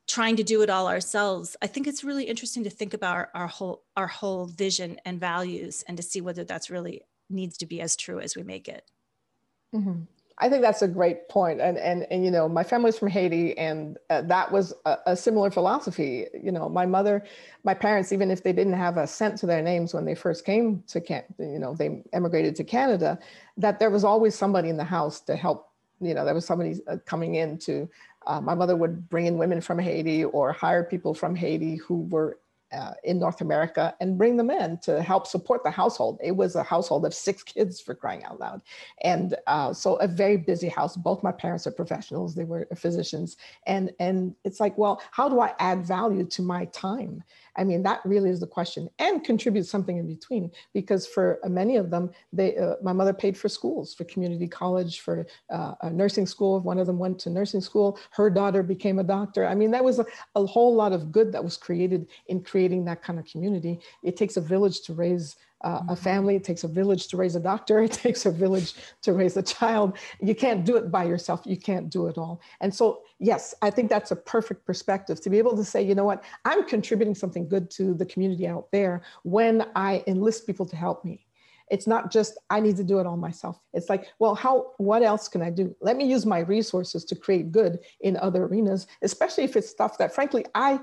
trying 0.06 0.36
to 0.36 0.42
do 0.42 0.62
it 0.62 0.70
all 0.70 0.86
ourselves 0.86 1.56
i 1.62 1.66
think 1.66 1.86
it's 1.86 2.04
really 2.04 2.24
interesting 2.24 2.64
to 2.64 2.70
think 2.70 2.94
about 2.94 3.16
our, 3.16 3.30
our, 3.34 3.46
whole 3.46 3.82
our 3.96 4.06
whole 4.06 4.46
vision 4.46 4.98
and 5.04 5.18
values 5.18 5.84
and 5.88 5.96
to 5.96 6.02
see 6.02 6.20
whether 6.20 6.44
that's 6.44 6.70
really 6.70 7.02
needs 7.30 7.56
to 7.58 7.66
be 7.66 7.80
as 7.80 7.96
true 7.96 8.20
as 8.20 8.36
we 8.36 8.42
make 8.42 8.68
it. 8.68 8.90
Mm-hmm. 9.74 10.02
i 10.38 10.48
think 10.48 10.62
that's 10.62 10.82
a 10.82 10.88
great 10.88 11.28
point. 11.28 11.60
And 11.60 11.76
and, 11.78 12.06
and 12.08 12.24
you 12.24 12.30
know 12.30 12.48
my 12.48 12.62
family's 12.62 12.96
from 12.96 13.08
haiti 13.08 13.58
and 13.58 13.98
uh, 14.08 14.22
that 14.22 14.52
was 14.52 14.72
a, 14.84 14.98
a, 15.06 15.16
similar 15.16 15.50
philosophy. 15.50 16.26
You 16.40 16.52
know 16.52 16.68
my 16.68 16.86
mother 16.86 17.24
my 17.64 17.74
parents 17.74 18.12
even 18.12 18.30
if 18.30 18.44
they 18.44 18.52
didn't 18.52 18.74
have 18.74 18.96
a 18.96 19.06
cent 19.06 19.36
to 19.38 19.46
their 19.46 19.62
names 19.62 19.92
when 19.92 20.04
they 20.04 20.14
first 20.14 20.44
came 20.44 20.84
to 20.88 21.00
can 21.00 21.24
you 21.40 21.58
know 21.58 21.74
they 21.74 22.04
emigrated 22.12 22.54
to 22.56 22.64
canada 22.64 23.18
that 23.56 23.80
there 23.80 23.90
was 23.90 24.04
always 24.04 24.36
somebody 24.36 24.68
in 24.68 24.76
the 24.76 24.84
house 24.84 25.20
to 25.22 25.34
help 25.34 25.72
you 26.00 26.14
know 26.14 26.24
there 26.24 26.34
was 26.34 26.46
somebody 26.46 26.76
uh, 26.86 26.98
coming 27.04 27.34
in 27.34 27.58
to 27.58 27.88
uh, 28.26 28.40
my 28.40 28.54
mother 28.54 28.76
would 28.76 29.08
bring 29.08 29.26
in 29.26 29.38
women 29.38 29.60
from 29.60 29.78
Haiti 29.78 30.24
or 30.24 30.52
hire 30.52 30.84
people 30.84 31.14
from 31.14 31.34
Haiti 31.34 31.76
who 31.76 32.02
were 32.04 32.38
uh, 32.72 32.92
in 33.04 33.18
North 33.18 33.40
America 33.40 33.94
and 34.00 34.18
bring 34.18 34.36
them 34.36 34.50
in 34.50 34.78
to 34.78 35.02
help 35.02 35.26
support 35.26 35.62
the 35.64 35.70
household. 35.70 36.18
It 36.22 36.32
was 36.32 36.56
a 36.56 36.62
household 36.62 37.06
of 37.06 37.14
six 37.14 37.42
kids 37.42 37.80
for 37.80 37.94
crying 37.94 38.24
out 38.24 38.40
loud. 38.40 38.62
And 39.02 39.36
uh, 39.46 39.72
so 39.72 39.96
a 39.96 40.08
very 40.08 40.36
busy 40.36 40.68
house. 40.68 40.96
Both 40.96 41.22
my 41.22 41.32
parents 41.32 41.66
are 41.66 41.72
professionals, 41.72 42.34
they 42.34 42.44
were 42.44 42.66
physicians. 42.74 43.36
And, 43.66 43.92
and 44.00 44.34
it's 44.44 44.60
like, 44.60 44.76
well, 44.76 45.00
how 45.10 45.28
do 45.28 45.40
I 45.40 45.54
add 45.58 45.86
value 45.86 46.24
to 46.26 46.42
my 46.42 46.64
time? 46.66 47.22
I 47.56 47.62
mean, 47.62 47.84
that 47.84 48.00
really 48.04 48.30
is 48.30 48.40
the 48.40 48.48
question, 48.48 48.90
and 48.98 49.22
contribute 49.22 49.66
something 49.66 49.96
in 49.96 50.08
between. 50.08 50.50
Because 50.72 51.06
for 51.06 51.38
many 51.48 51.76
of 51.76 51.88
them, 51.88 52.10
they, 52.32 52.56
uh, 52.56 52.74
my 52.82 52.92
mother 52.92 53.12
paid 53.12 53.38
for 53.38 53.48
schools, 53.48 53.94
for 53.94 54.02
community 54.04 54.48
college, 54.48 55.00
for 55.00 55.24
uh, 55.50 55.74
a 55.82 55.90
nursing 55.90 56.26
school. 56.26 56.58
One 56.60 56.80
of 56.80 56.88
them 56.88 56.98
went 56.98 57.20
to 57.20 57.30
nursing 57.30 57.60
school. 57.60 57.96
Her 58.10 58.28
daughter 58.28 58.64
became 58.64 58.98
a 58.98 59.04
doctor. 59.04 59.46
I 59.46 59.54
mean, 59.54 59.70
that 59.70 59.84
was 59.84 60.00
a, 60.00 60.06
a 60.34 60.44
whole 60.44 60.74
lot 60.74 60.92
of 60.92 61.12
good 61.12 61.30
that 61.30 61.44
was 61.44 61.56
created 61.56 62.08
in 62.26 62.42
creating 62.42 62.63
that 62.84 63.02
kind 63.02 63.18
of 63.18 63.24
community. 63.26 63.80
It 64.02 64.16
takes 64.16 64.36
a 64.36 64.40
village 64.40 64.80
to 64.82 64.94
raise 64.94 65.36
uh, 65.62 65.80
a 65.88 65.96
family. 65.96 66.36
It 66.36 66.44
takes 66.44 66.62
a 66.64 66.68
village 66.68 67.08
to 67.08 67.16
raise 67.16 67.36
a 67.36 67.40
doctor. 67.40 67.80
It 67.84 67.92
takes 67.92 68.26
a 68.26 68.30
village 68.30 68.74
to 69.02 69.12
raise 69.12 69.36
a 69.36 69.42
child. 69.42 69.96
You 70.20 70.34
can't 70.34 70.64
do 70.64 70.76
it 70.76 70.90
by 70.90 71.04
yourself. 71.04 71.40
You 71.44 71.56
can't 71.56 71.88
do 71.90 72.06
it 72.06 72.18
all. 72.18 72.40
And 72.60 72.74
so, 72.74 73.02
yes, 73.18 73.54
I 73.62 73.70
think 73.70 73.88
that's 73.90 74.10
a 74.10 74.16
perfect 74.16 74.66
perspective 74.66 75.20
to 75.22 75.30
be 75.30 75.38
able 75.38 75.56
to 75.56 75.64
say, 75.64 75.82
you 75.82 75.94
know 75.94 76.04
what, 76.04 76.24
I'm 76.44 76.64
contributing 76.64 77.14
something 77.14 77.48
good 77.48 77.70
to 77.72 77.94
the 77.94 78.06
community 78.06 78.46
out 78.46 78.70
there 78.72 79.02
when 79.22 79.66
I 79.74 80.04
enlist 80.06 80.46
people 80.46 80.66
to 80.66 80.76
help 80.76 81.04
me. 81.04 81.26
It's 81.70 81.86
not 81.86 82.12
just 82.12 82.38
I 82.50 82.60
need 82.60 82.76
to 82.76 82.84
do 82.84 82.98
it 82.98 83.06
all 83.06 83.16
myself. 83.16 83.58
It's 83.72 83.88
like, 83.88 84.06
well, 84.18 84.34
how 84.34 84.72
what 84.78 85.02
else 85.02 85.28
can 85.28 85.42
I 85.42 85.50
do? 85.50 85.74
Let 85.80 85.96
me 85.96 86.04
use 86.04 86.26
my 86.26 86.40
resources 86.40 87.04
to 87.06 87.14
create 87.14 87.52
good 87.52 87.78
in 88.00 88.16
other 88.18 88.44
arenas, 88.44 88.86
especially 89.02 89.44
if 89.44 89.56
it's 89.56 89.70
stuff 89.70 89.98
that 89.98 90.14
frankly 90.14 90.44
I 90.54 90.80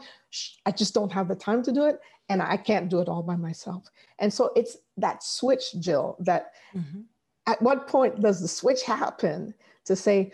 I 0.66 0.72
just 0.72 0.94
don't 0.94 1.12
have 1.12 1.28
the 1.28 1.36
time 1.36 1.62
to 1.64 1.72
do 1.72 1.86
it 1.86 2.00
and 2.30 2.42
I 2.42 2.58
can't 2.58 2.90
do 2.90 3.02
it 3.02 3.10
all 3.10 3.24
by 3.24 3.36
myself. 3.36 3.90
And 4.20 4.34
so 4.34 4.52
it's 4.56 4.78
that 4.98 5.22
switch, 5.22 5.74
Jill, 5.80 6.16
that 6.20 6.54
mm-hmm. 6.74 7.02
at 7.46 7.62
what 7.62 7.88
point 7.88 8.22
does 8.22 8.40
the 8.40 8.48
switch 8.48 8.84
happen 8.84 9.54
to 9.86 9.96
say, 9.96 10.32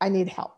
I 0.00 0.08
need 0.08 0.28
help? 0.28 0.55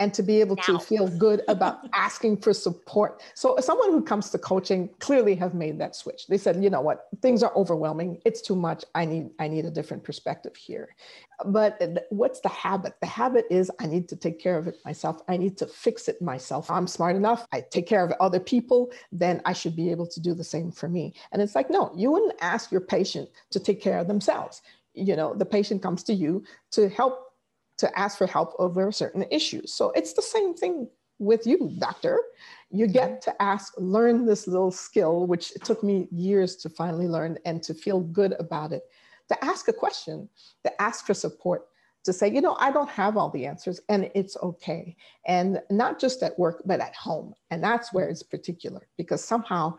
And 0.00 0.14
to 0.14 0.22
be 0.22 0.40
able 0.40 0.56
now. 0.56 0.62
to 0.62 0.78
feel 0.78 1.06
good 1.06 1.42
about 1.46 1.86
asking 1.94 2.38
for 2.38 2.54
support. 2.54 3.22
So 3.34 3.56
someone 3.60 3.90
who 3.90 4.02
comes 4.02 4.30
to 4.30 4.38
coaching 4.38 4.88
clearly 4.98 5.34
have 5.36 5.54
made 5.54 5.78
that 5.78 5.94
switch. 5.94 6.26
They 6.26 6.38
said, 6.38 6.64
you 6.64 6.70
know 6.70 6.80
what, 6.80 7.08
things 7.20 7.42
are 7.42 7.54
overwhelming. 7.54 8.20
It's 8.24 8.40
too 8.40 8.56
much. 8.56 8.84
I 8.94 9.04
need 9.04 9.30
I 9.38 9.46
need 9.46 9.66
a 9.66 9.70
different 9.70 10.02
perspective 10.02 10.56
here. 10.56 10.96
But 11.44 11.80
uh, 11.80 12.00
what's 12.08 12.40
the 12.40 12.48
habit? 12.48 12.94
The 13.00 13.06
habit 13.06 13.44
is 13.50 13.70
I 13.78 13.86
need 13.86 14.08
to 14.08 14.16
take 14.16 14.38
care 14.38 14.56
of 14.56 14.66
it 14.66 14.78
myself. 14.84 15.22
I 15.28 15.36
need 15.36 15.58
to 15.58 15.66
fix 15.66 16.08
it 16.08 16.20
myself. 16.22 16.70
I'm 16.70 16.86
smart 16.86 17.14
enough. 17.14 17.46
I 17.52 17.60
take 17.60 17.86
care 17.86 18.04
of 18.04 18.12
other 18.20 18.40
people, 18.40 18.90
then 19.12 19.42
I 19.44 19.52
should 19.52 19.76
be 19.76 19.90
able 19.90 20.06
to 20.06 20.20
do 20.20 20.34
the 20.34 20.44
same 20.44 20.72
for 20.72 20.88
me. 20.88 21.14
And 21.32 21.42
it's 21.42 21.54
like, 21.54 21.70
no, 21.70 21.92
you 21.94 22.10
wouldn't 22.10 22.36
ask 22.40 22.72
your 22.72 22.80
patient 22.80 23.28
to 23.50 23.60
take 23.60 23.80
care 23.82 23.98
of 23.98 24.08
themselves. 24.08 24.62
You 24.94 25.14
know, 25.14 25.34
the 25.34 25.44
patient 25.44 25.82
comes 25.82 26.02
to 26.04 26.14
you 26.14 26.42
to 26.72 26.88
help 26.88 27.29
to 27.80 27.98
ask 27.98 28.18
for 28.18 28.26
help 28.26 28.54
over 28.58 28.92
certain 28.92 29.24
issues. 29.30 29.72
So 29.72 29.90
it's 29.92 30.12
the 30.12 30.22
same 30.22 30.54
thing 30.54 30.88
with 31.18 31.46
you, 31.46 31.72
doctor. 31.78 32.20
You 32.70 32.86
get 32.86 33.10
mm-hmm. 33.10 33.30
to 33.30 33.42
ask, 33.42 33.72
learn 33.78 34.26
this 34.26 34.46
little 34.46 34.70
skill, 34.70 35.26
which 35.26 35.52
it 35.56 35.64
took 35.64 35.82
me 35.82 36.06
years 36.10 36.56
to 36.56 36.68
finally 36.68 37.08
learn 37.08 37.38
and 37.46 37.62
to 37.62 37.74
feel 37.74 38.00
good 38.00 38.34
about 38.38 38.72
it, 38.72 38.82
to 39.28 39.44
ask 39.44 39.68
a 39.68 39.72
question, 39.72 40.28
to 40.64 40.82
ask 40.82 41.06
for 41.06 41.14
support, 41.14 41.62
to 42.04 42.12
say, 42.12 42.30
you 42.30 42.42
know, 42.42 42.56
I 42.60 42.70
don't 42.70 42.88
have 42.90 43.16
all 43.16 43.30
the 43.30 43.46
answers 43.46 43.80
and 43.88 44.10
it's 44.14 44.36
okay. 44.42 44.94
And 45.26 45.60
not 45.70 45.98
just 45.98 46.22
at 46.22 46.38
work, 46.38 46.62
but 46.66 46.80
at 46.80 46.94
home. 46.94 47.34
And 47.50 47.62
that's 47.64 47.92
where 47.92 48.08
it's 48.08 48.22
particular 48.22 48.88
because 48.96 49.24
somehow 49.24 49.76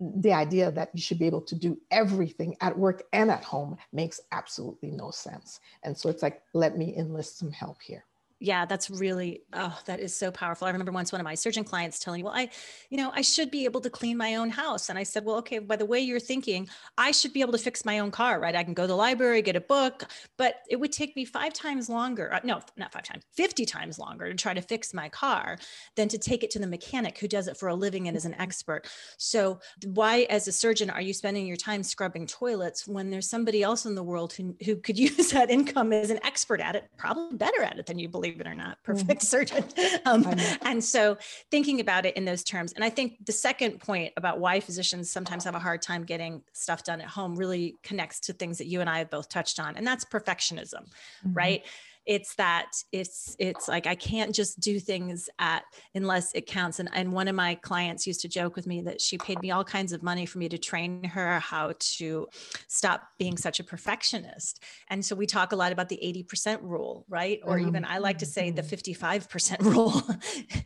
the 0.00 0.32
idea 0.32 0.70
that 0.70 0.90
you 0.94 1.00
should 1.00 1.18
be 1.18 1.26
able 1.26 1.40
to 1.42 1.54
do 1.54 1.78
everything 1.90 2.56
at 2.60 2.78
work 2.78 3.02
and 3.12 3.30
at 3.30 3.44
home 3.44 3.76
makes 3.92 4.20
absolutely 4.32 4.90
no 4.90 5.10
sense. 5.10 5.60
And 5.82 5.96
so 5.96 6.08
it's 6.08 6.22
like, 6.22 6.42
let 6.54 6.78
me 6.78 6.96
enlist 6.96 7.38
some 7.38 7.50
help 7.50 7.78
here. 7.82 8.04
Yeah, 8.40 8.66
that's 8.66 8.88
really, 8.88 9.42
oh, 9.52 9.76
that 9.86 9.98
is 9.98 10.14
so 10.14 10.30
powerful. 10.30 10.68
I 10.68 10.70
remember 10.70 10.92
once 10.92 11.10
one 11.10 11.20
of 11.20 11.24
my 11.24 11.34
surgeon 11.34 11.64
clients 11.64 11.98
telling 11.98 12.20
me, 12.20 12.24
well, 12.24 12.34
I, 12.34 12.50
you 12.88 12.96
know, 12.96 13.10
I 13.12 13.20
should 13.20 13.50
be 13.50 13.64
able 13.64 13.80
to 13.80 13.90
clean 13.90 14.16
my 14.16 14.36
own 14.36 14.48
house. 14.48 14.90
And 14.90 14.98
I 14.98 15.02
said, 15.02 15.24
well, 15.24 15.36
okay, 15.36 15.58
by 15.58 15.74
the 15.74 15.84
way 15.84 15.98
you're 15.98 16.20
thinking, 16.20 16.68
I 16.96 17.10
should 17.10 17.32
be 17.32 17.40
able 17.40 17.52
to 17.52 17.58
fix 17.58 17.84
my 17.84 17.98
own 17.98 18.12
car, 18.12 18.38
right? 18.38 18.54
I 18.54 18.62
can 18.62 18.74
go 18.74 18.84
to 18.84 18.86
the 18.86 18.96
library, 18.96 19.42
get 19.42 19.56
a 19.56 19.60
book, 19.60 20.04
but 20.36 20.60
it 20.70 20.76
would 20.76 20.92
take 20.92 21.16
me 21.16 21.24
five 21.24 21.52
times 21.52 21.88
longer. 21.88 22.32
Uh, 22.32 22.38
no, 22.44 22.60
not 22.76 22.92
five 22.92 23.02
times, 23.02 23.24
50 23.34 23.64
times 23.64 23.98
longer 23.98 24.28
to 24.28 24.36
try 24.36 24.54
to 24.54 24.62
fix 24.62 24.94
my 24.94 25.08
car 25.08 25.58
than 25.96 26.06
to 26.08 26.18
take 26.18 26.44
it 26.44 26.50
to 26.52 26.60
the 26.60 26.66
mechanic 26.66 27.18
who 27.18 27.26
does 27.26 27.48
it 27.48 27.56
for 27.56 27.68
a 27.68 27.74
living 27.74 28.06
and 28.06 28.16
is 28.16 28.24
an 28.24 28.34
expert. 28.34 28.86
So 29.16 29.58
why, 29.84 30.28
as 30.30 30.46
a 30.46 30.52
surgeon, 30.52 30.90
are 30.90 31.02
you 31.02 31.12
spending 31.12 31.46
your 31.46 31.56
time 31.56 31.82
scrubbing 31.82 32.26
toilets 32.26 32.86
when 32.86 33.10
there's 33.10 33.28
somebody 33.28 33.64
else 33.64 33.84
in 33.84 33.96
the 33.96 34.02
world 34.04 34.32
who, 34.32 34.54
who 34.64 34.76
could 34.76 34.96
use 34.98 35.32
that 35.32 35.50
income 35.50 35.92
as 35.92 36.10
an 36.10 36.20
expert 36.24 36.60
at 36.60 36.76
it, 36.76 36.88
probably 36.96 37.36
better 37.36 37.62
at 37.62 37.80
it 37.80 37.86
than 37.86 37.98
you 37.98 38.08
believe? 38.08 38.27
Believe 38.30 38.46
it 38.46 38.50
or 38.50 38.54
not, 38.54 38.78
mm-hmm. 38.82 38.92
perfect 38.92 39.22
mm-hmm. 39.22 39.26
surgeon. 39.26 39.64
Um, 40.04 40.34
and 40.62 40.82
so 40.82 41.16
thinking 41.50 41.80
about 41.80 42.06
it 42.06 42.16
in 42.16 42.24
those 42.24 42.44
terms. 42.44 42.72
And 42.72 42.84
I 42.84 42.90
think 42.90 43.24
the 43.26 43.32
second 43.32 43.80
point 43.80 44.12
about 44.16 44.40
why 44.40 44.60
physicians 44.60 45.10
sometimes 45.10 45.44
have 45.44 45.54
a 45.54 45.58
hard 45.58 45.82
time 45.82 46.04
getting 46.04 46.42
stuff 46.52 46.84
done 46.84 47.00
at 47.00 47.08
home 47.08 47.36
really 47.36 47.76
connects 47.82 48.20
to 48.20 48.32
things 48.32 48.58
that 48.58 48.66
you 48.66 48.80
and 48.80 48.88
I 48.88 48.98
have 48.98 49.10
both 49.10 49.28
touched 49.28 49.60
on, 49.60 49.76
and 49.76 49.86
that's 49.86 50.04
perfectionism, 50.04 50.84
mm-hmm. 50.84 51.32
right? 51.32 51.64
It's 52.08 52.34
that 52.36 52.72
it's 52.90 53.36
it's 53.38 53.68
like 53.68 53.86
i 53.86 53.94
can't 53.94 54.34
just 54.34 54.58
do 54.58 54.80
things 54.80 55.28
at 55.38 55.62
unless 55.94 56.32
it 56.34 56.46
counts 56.46 56.80
and, 56.80 56.88
and 56.94 57.12
one 57.12 57.28
of 57.28 57.34
my 57.34 57.54
clients 57.56 58.06
used 58.06 58.22
to 58.22 58.28
joke 58.28 58.56
with 58.56 58.66
me 58.66 58.80
that 58.80 58.98
she 58.98 59.18
paid 59.18 59.38
me 59.42 59.50
all 59.50 59.62
kinds 59.62 59.92
of 59.92 60.02
money 60.02 60.24
for 60.24 60.38
me 60.38 60.48
to 60.48 60.56
train 60.56 61.04
her 61.04 61.38
how 61.38 61.72
to 61.78 62.26
stop 62.66 63.02
being 63.18 63.36
such 63.36 63.60
a 63.60 63.64
perfectionist 63.64 64.62
and 64.88 65.04
so 65.04 65.14
we 65.14 65.26
talk 65.26 65.52
a 65.52 65.56
lot 65.56 65.70
about 65.70 65.90
the 65.90 66.00
80% 66.02 66.62
rule 66.62 67.04
right 67.10 67.40
or 67.44 67.58
mm-hmm. 67.58 67.68
even 67.68 67.84
i 67.84 67.98
like 67.98 68.18
to 68.18 68.26
say 68.26 68.50
the 68.50 68.62
55% 68.62 69.28
mm-hmm. 69.28 69.68
rule 69.68 70.02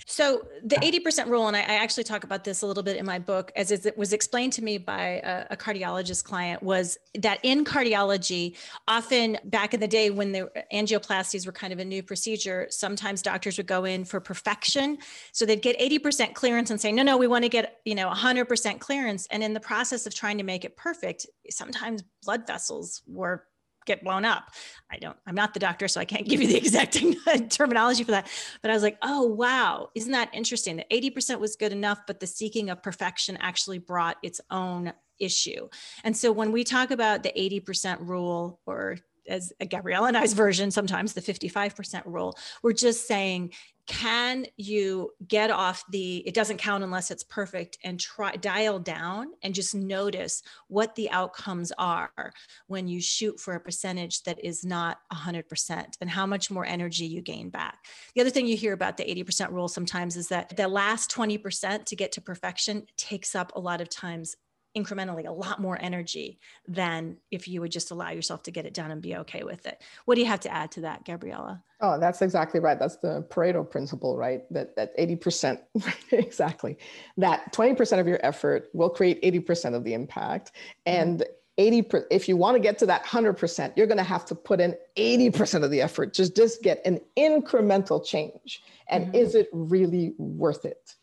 so 0.06 0.42
the 0.64 0.76
80% 0.76 1.26
rule 1.26 1.48
and 1.48 1.56
I, 1.56 1.62
I, 1.62 1.82
actually 1.82 2.04
talk 2.04 2.22
about 2.22 2.44
this 2.44 2.62
a 2.62 2.66
little 2.66 2.84
bit 2.84 2.96
in 2.96 3.04
my 3.04 3.18
book 3.18 3.50
as 3.56 3.72
it 3.72 3.98
was 3.98 4.12
explained 4.12 4.52
to 4.52 4.62
me 4.62 4.78
by 4.78 5.20
a, 5.24 5.46
a 5.50 5.56
cardiologist 5.56 6.22
client 6.22 6.62
was 6.62 6.96
that 7.18 7.40
in 7.42 7.64
cardiology 7.64 8.56
often 8.86 9.38
back 9.44 9.74
in 9.74 9.80
the 9.80 9.88
day 9.88 10.10
when 10.10 10.30
the 10.30 10.48
angioplasty 10.72 11.31
were 11.46 11.52
kind 11.52 11.72
of 11.72 11.78
a 11.78 11.84
new 11.84 12.02
procedure, 12.02 12.66
sometimes 12.70 13.22
doctors 13.22 13.56
would 13.56 13.66
go 13.66 13.84
in 13.84 14.04
for 14.04 14.20
perfection. 14.20 14.98
So 15.32 15.44
they'd 15.44 15.62
get 15.62 15.78
80% 15.78 16.34
clearance 16.34 16.70
and 16.70 16.80
say, 16.80 16.92
no, 16.92 17.02
no, 17.02 17.16
we 17.16 17.26
want 17.26 17.44
to 17.44 17.48
get, 17.48 17.80
you 17.84 17.94
know, 17.94 18.10
100% 18.10 18.78
clearance. 18.80 19.26
And 19.30 19.42
in 19.42 19.52
the 19.52 19.60
process 19.60 20.06
of 20.06 20.14
trying 20.14 20.38
to 20.38 20.44
make 20.44 20.64
it 20.64 20.76
perfect, 20.76 21.26
sometimes 21.50 22.02
blood 22.22 22.46
vessels 22.46 23.02
were 23.06 23.44
get 23.84 24.04
blown 24.04 24.24
up. 24.24 24.50
I 24.90 24.98
don't, 24.98 25.16
I'm 25.26 25.34
not 25.34 25.54
the 25.54 25.60
doctor, 25.60 25.88
so 25.88 26.00
I 26.00 26.04
can't 26.04 26.24
give 26.28 26.40
you 26.40 26.48
the 26.48 26.56
exact 26.56 27.02
terminology 27.50 28.04
for 28.04 28.12
that. 28.12 28.28
But 28.60 28.70
I 28.70 28.74
was 28.74 28.82
like, 28.82 28.98
oh, 29.02 29.26
wow, 29.26 29.88
isn't 29.94 30.12
that 30.12 30.30
interesting? 30.32 30.76
That 30.76 30.90
80% 30.90 31.40
was 31.40 31.56
good 31.56 31.72
enough, 31.72 32.00
but 32.06 32.20
the 32.20 32.26
seeking 32.26 32.70
of 32.70 32.82
perfection 32.82 33.36
actually 33.40 33.78
brought 33.78 34.16
its 34.22 34.40
own 34.50 34.92
issue. 35.18 35.68
And 36.04 36.16
so 36.16 36.32
when 36.32 36.52
we 36.52 36.64
talk 36.64 36.90
about 36.90 37.22
the 37.22 37.32
80% 37.36 38.06
rule 38.06 38.60
or 38.66 38.98
as 39.28 39.52
Gabriella 39.68 40.08
and 40.08 40.16
I's 40.16 40.32
version, 40.32 40.70
sometimes 40.70 41.12
the 41.12 41.20
55% 41.20 42.02
rule, 42.06 42.36
we're 42.62 42.72
just 42.72 43.06
saying, 43.06 43.52
can 43.86 44.46
you 44.56 45.10
get 45.26 45.50
off 45.50 45.82
the 45.90 46.18
it 46.18 46.34
doesn't 46.34 46.58
count 46.58 46.84
unless 46.84 47.10
it's 47.10 47.24
perfect 47.24 47.78
and 47.82 47.98
try 47.98 48.36
dial 48.36 48.78
down 48.78 49.28
and 49.42 49.54
just 49.54 49.74
notice 49.74 50.42
what 50.68 50.94
the 50.94 51.10
outcomes 51.10 51.72
are 51.78 52.32
when 52.68 52.86
you 52.86 53.00
shoot 53.00 53.40
for 53.40 53.54
a 53.54 53.60
percentage 53.60 54.22
that 54.22 54.42
is 54.44 54.64
not 54.64 54.98
100% 55.12 55.84
and 56.00 56.10
how 56.10 56.26
much 56.26 56.50
more 56.50 56.64
energy 56.64 57.06
you 57.06 57.20
gain 57.22 57.50
back. 57.50 57.78
The 58.14 58.20
other 58.20 58.30
thing 58.30 58.46
you 58.46 58.56
hear 58.56 58.72
about 58.72 58.96
the 58.96 59.04
80% 59.04 59.50
rule 59.50 59.68
sometimes 59.68 60.16
is 60.16 60.28
that 60.28 60.56
the 60.56 60.68
last 60.68 61.10
20% 61.10 61.84
to 61.84 61.96
get 61.96 62.12
to 62.12 62.20
perfection 62.20 62.86
takes 62.96 63.34
up 63.34 63.52
a 63.56 63.60
lot 63.60 63.80
of 63.80 63.88
times 63.88 64.36
incrementally 64.76 65.26
a 65.26 65.32
lot 65.32 65.60
more 65.60 65.78
energy 65.80 66.38
than 66.66 67.16
if 67.30 67.46
you 67.46 67.60
would 67.60 67.72
just 67.72 67.90
allow 67.90 68.10
yourself 68.10 68.42
to 68.44 68.50
get 68.50 68.66
it 68.66 68.74
done 68.74 68.90
and 68.90 69.02
be 69.02 69.16
okay 69.16 69.42
with 69.42 69.66
it. 69.66 69.82
What 70.04 70.14
do 70.14 70.22
you 70.22 70.26
have 70.26 70.40
to 70.40 70.52
add 70.52 70.70
to 70.72 70.82
that, 70.82 71.04
Gabriella? 71.04 71.62
Oh, 71.80 71.98
that's 71.98 72.22
exactly 72.22 72.60
right. 72.60 72.78
That's 72.78 72.96
the 72.96 73.26
Pareto 73.28 73.68
principle, 73.68 74.16
right? 74.16 74.42
That 74.52 74.76
that 74.76 74.96
80%, 74.96 75.58
exactly. 76.12 76.78
That 77.16 77.52
20% 77.52 78.00
of 78.00 78.06
your 78.06 78.24
effort 78.24 78.68
will 78.72 78.90
create 78.90 79.20
80% 79.22 79.74
of 79.74 79.84
the 79.84 79.94
impact. 79.94 80.52
And 80.86 81.24
80% 81.58 82.04
if 82.10 82.28
you 82.28 82.36
want 82.36 82.54
to 82.54 82.60
get 82.60 82.78
to 82.78 82.86
that 82.86 83.04
100%, 83.04 83.76
you're 83.76 83.86
going 83.86 83.98
to 83.98 84.04
have 84.04 84.24
to 84.26 84.34
put 84.34 84.60
in 84.60 84.74
80% 84.96 85.62
of 85.62 85.70
the 85.70 85.82
effort. 85.82 86.14
Just 86.14 86.34
just 86.34 86.62
get 86.62 86.80
an 86.86 87.00
incremental 87.18 88.04
change. 88.04 88.62
And 88.88 89.06
mm-hmm. 89.06 89.16
is 89.16 89.34
it 89.34 89.48
really 89.52 90.14
worth 90.18 90.64
it? 90.64 90.94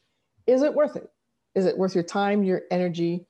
Is 0.48 0.64
it 0.64 0.74
worth 0.74 0.96
it? 0.96 1.10
Is 1.56 1.66
it 1.66 1.78
worth 1.78 1.94
your 1.94 2.04
time, 2.04 2.44
your 2.44 2.62
energy, 2.72 3.28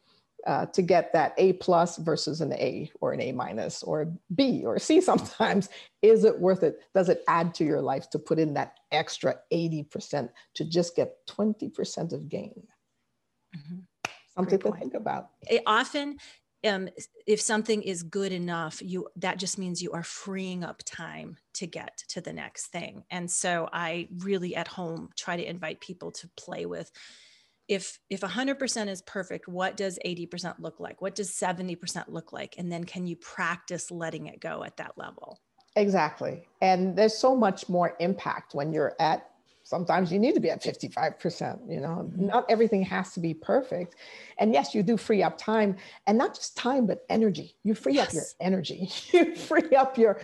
uh, 0.48 0.65
to 0.67 0.81
get 0.81 1.13
that 1.13 1.34
A 1.38 1.53
plus 1.53 1.98
versus 1.98 2.41
an 2.41 2.53
A 2.53 2.91
or 3.01 3.13
an 3.13 3.22
A 3.22 3.31
minus 3.31 3.84
or 3.84 4.01
a 4.01 4.08
B 4.34 4.63
or 4.65 4.79
C 4.79 5.01
sometimes. 5.12 5.69
Is 6.01 6.24
it 6.24 6.39
worth 6.39 6.63
it? 6.63 6.79
Does 6.93 7.10
it 7.10 7.24
add 7.27 7.53
to 7.55 7.65
your 7.65 7.81
life 7.81 8.10
to 8.12 8.19
put 8.19 8.39
in 8.39 8.53
that 8.53 8.79
extra 8.91 9.36
80% 9.53 10.29
to 10.55 10.65
just 10.65 10.96
get 10.96 11.15
20% 11.27 12.13
of 12.13 12.29
gain? 12.29 12.63
Mm-hmm. 13.55 13.79
Something 14.36 14.60
to 14.60 14.72
think 14.72 14.93
about. 14.93 15.29
It 15.50 15.63
often, 15.65 16.17
um, 16.65 16.89
if 17.25 17.41
something 17.41 17.81
is 17.81 18.03
good 18.03 18.31
enough, 18.31 18.81
you 18.81 19.08
that 19.17 19.38
just 19.38 19.58
means 19.58 19.81
you 19.81 19.91
are 19.91 20.03
freeing 20.03 20.63
up 20.63 20.81
time 20.86 21.38
to 21.55 21.67
get 21.67 22.03
to 22.10 22.22
the 22.22 22.34
next 22.34 22.67
thing. 22.67 23.03
And 23.10 23.29
so 23.29 23.69
I 23.72 24.08
really 24.19 24.55
at 24.55 24.67
home 24.67 25.10
try 25.17 25.36
to 25.36 25.50
invite 25.50 25.81
people 25.81 26.12
to 26.12 26.29
play 26.38 26.65
with 26.65 26.91
if 27.69 27.99
if 28.09 28.21
100% 28.21 28.88
is 28.89 29.01
perfect 29.03 29.47
what 29.47 29.77
does 29.77 29.97
80% 30.05 30.55
look 30.59 30.79
like? 30.79 31.01
What 31.01 31.15
does 31.15 31.31
70% 31.31 32.05
look 32.09 32.33
like? 32.33 32.55
And 32.57 32.69
then 32.69 32.83
can 32.83 33.07
you 33.07 33.15
practice 33.15 33.91
letting 33.91 34.25
it 34.25 34.41
go 34.41 34.63
at 34.63 34.75
that 34.77 34.93
level? 34.97 35.39
Exactly. 35.75 36.47
And 36.61 36.97
there's 36.97 37.15
so 37.15 37.35
much 37.35 37.69
more 37.69 37.95
impact 37.99 38.55
when 38.55 38.73
you're 38.73 38.95
at 38.99 39.29
sometimes 39.63 40.11
you 40.11 40.17
need 40.17 40.33
to 40.33 40.39
be 40.39 40.49
at 40.49 40.63
55% 40.63 41.71
you 41.71 41.79
know? 41.79 42.09
Mm-hmm. 42.09 42.25
not 42.25 42.49
everything 42.49 42.81
has 42.81 43.13
to 43.13 43.19
be 43.19 43.35
perfect. 43.35 43.95
And 44.39 44.51
yes 44.51 44.73
you 44.73 44.81
do 44.81 44.97
free 44.97 45.21
up 45.21 45.38
time 45.38 45.77
and 46.07 46.17
not 46.17 46.33
just 46.33 46.57
time 46.57 46.88
but 46.88 47.05
energy. 47.07 47.55
You 47.63 47.75
free 47.75 47.93
yes. 47.93 48.07
up 48.07 48.13
your 48.15 48.23
energy. 48.41 48.89
You 49.13 49.35
free 49.35 49.75
up 49.77 49.95
your 49.95 50.21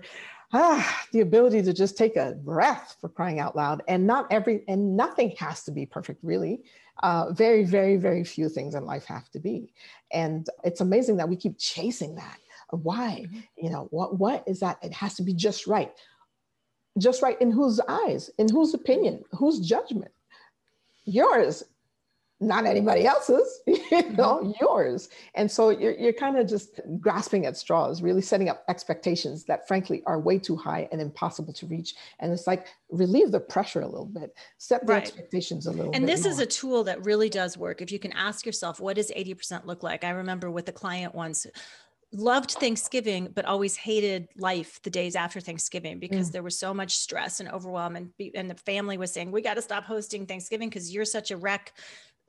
ah, 0.51 1.05
the 1.11 1.21
ability 1.21 1.61
to 1.61 1.73
just 1.73 1.97
take 1.97 2.15
a 2.15 2.31
breath 2.43 2.97
for 2.99 3.09
crying 3.09 3.39
out 3.39 3.55
loud. 3.55 3.83
And 3.87 4.07
not 4.07 4.31
every 4.31 4.63
and 4.67 4.97
nothing 4.97 5.35
has 5.37 5.63
to 5.65 5.71
be 5.71 5.85
perfect 5.85 6.23
really 6.23 6.63
uh, 7.03 7.31
very, 7.31 7.63
very, 7.63 7.97
very 7.97 8.23
few 8.23 8.49
things 8.49 8.75
in 8.75 8.85
life 8.85 9.05
have 9.05 9.29
to 9.31 9.39
be. 9.39 9.73
And 10.11 10.47
it's 10.63 10.81
amazing 10.81 11.17
that 11.17 11.29
we 11.29 11.35
keep 11.35 11.57
chasing 11.57 12.15
that. 12.15 12.39
Why? 12.71 13.25
Mm-hmm. 13.25 13.39
You 13.57 13.69
know, 13.69 13.87
what, 13.91 14.17
what 14.17 14.43
is 14.47 14.59
that? 14.61 14.77
It 14.81 14.93
has 14.93 15.15
to 15.15 15.23
be 15.23 15.33
just 15.33 15.67
right. 15.67 15.91
Just 16.97 17.21
right 17.21 17.39
in 17.41 17.51
whose 17.51 17.79
eyes, 17.87 18.29
in 18.37 18.47
whose 18.49 18.73
opinion, 18.73 19.23
whose 19.31 19.59
judgment? 19.59 20.11
Yours 21.03 21.63
not 22.41 22.65
anybody 22.65 23.05
else's, 23.05 23.61
you 23.67 23.77
mm-hmm. 23.77 24.15
know, 24.15 24.39
mm-hmm. 24.39 24.51
yours. 24.59 25.09
And 25.35 25.49
so 25.49 25.69
you're, 25.69 25.93
you're 25.93 26.13
kind 26.13 26.37
of 26.37 26.47
just 26.47 26.81
grasping 26.99 27.45
at 27.45 27.55
straws, 27.55 28.01
really 28.01 28.21
setting 28.21 28.49
up 28.49 28.63
expectations 28.67 29.45
that 29.45 29.67
frankly 29.67 30.03
are 30.05 30.19
way 30.19 30.37
too 30.37 30.55
high 30.55 30.89
and 30.91 30.99
impossible 30.99 31.53
to 31.53 31.65
reach. 31.65 31.95
And 32.19 32.33
it's 32.33 32.47
like 32.47 32.67
relieve 32.89 33.31
the 33.31 33.39
pressure 33.39 33.81
a 33.81 33.87
little 33.87 34.05
bit, 34.05 34.35
set 34.57 34.85
the 34.85 34.93
right. 34.93 35.01
expectations 35.01 35.65
a 35.65 35.71
little 35.71 35.85
and 35.85 35.93
bit. 35.93 35.99
And 36.01 36.09
this 36.09 36.23
more. 36.23 36.33
is 36.33 36.39
a 36.39 36.45
tool 36.45 36.83
that 36.85 37.05
really 37.05 37.29
does 37.29 37.57
work. 37.57 37.81
If 37.81 37.91
you 37.91 37.99
can 37.99 38.11
ask 38.11 38.45
yourself, 38.45 38.79
what 38.79 38.97
does 38.97 39.11
80% 39.11 39.65
look 39.65 39.81
like? 39.81 40.03
I 40.03 40.09
remember 40.09 40.51
with 40.51 40.67
a 40.67 40.73
client 40.73 41.15
once 41.15 41.47
loved 42.11 42.51
Thanksgiving, 42.51 43.29
but 43.33 43.45
always 43.45 43.75
hated 43.75 44.27
life 44.37 44.79
the 44.83 44.89
days 44.89 45.15
after 45.15 45.39
Thanksgiving 45.39 45.99
because 45.99 46.29
mm. 46.29 46.33
there 46.33 46.43
was 46.43 46.57
so 46.57 46.73
much 46.73 46.97
stress 46.97 47.39
and 47.39 47.49
overwhelm. 47.49 47.95
And, 47.95 48.11
and 48.35 48.49
the 48.49 48.55
family 48.55 48.97
was 48.97 49.11
saying, 49.11 49.31
We 49.31 49.41
got 49.41 49.55
to 49.55 49.61
stop 49.61 49.83
hosting 49.83 50.25
Thanksgiving 50.25 50.69
because 50.69 50.93
you're 50.93 51.05
such 51.05 51.31
a 51.31 51.37
wreck 51.37 51.73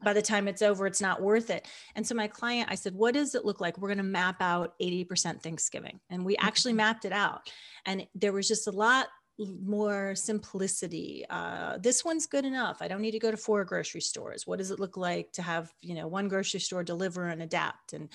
by 0.03 0.13
the 0.13 0.23
time 0.23 0.47
it's 0.49 0.63
over, 0.63 0.87
it's 0.87 1.01
not 1.01 1.23
worth 1.23 1.51
it. 1.51 1.67
And 1.95 2.07
so 2.07 2.15
my 2.15 2.29
client, 2.29 2.69
I 2.71 2.75
said, 2.75 2.95
what 2.95 3.15
does 3.15 3.35
it 3.35 3.45
look 3.45 3.61
like? 3.61 3.79
We're 3.79 3.89
going 3.89 3.99
to 3.99 4.05
map 4.05 4.37
out 4.41 4.75
80% 4.81 5.43
Thanksgiving. 5.43 6.01
And 6.11 6.25
we 6.25 6.37
actually 6.37 6.73
mm-hmm. 6.73 6.79
mapped 6.79 7.05
it 7.05 7.13
out. 7.13 7.51
And 7.87 8.07
there 8.15 8.33
was 8.33 8.49
just 8.49 8.67
a 8.67 8.73
lot 8.73 9.09
more 9.39 10.15
simplicity. 10.15 11.25
Uh, 11.29 11.79
this 11.79 12.05
one's 12.05 12.27
good 12.27 12.45
enough. 12.45 12.79
I 12.81 12.89
don't 12.89 13.03
need 13.03 13.11
to 13.13 13.19
go 13.19 13.31
to 13.31 13.37
four 13.37 13.65
grocery 13.65 14.01
stores. 14.01 14.47
What 14.47 14.59
does 14.59 14.71
it 14.71 14.81
look 14.81 14.97
like 14.97 15.33
to 15.33 15.43
have, 15.43 15.71
you 15.83 15.95
know, 15.95 16.07
one 16.07 16.29
grocery 16.29 16.61
store 16.61 16.83
deliver 16.83 17.29
and 17.29 17.43
adapt? 17.43 17.93
And 17.93 18.09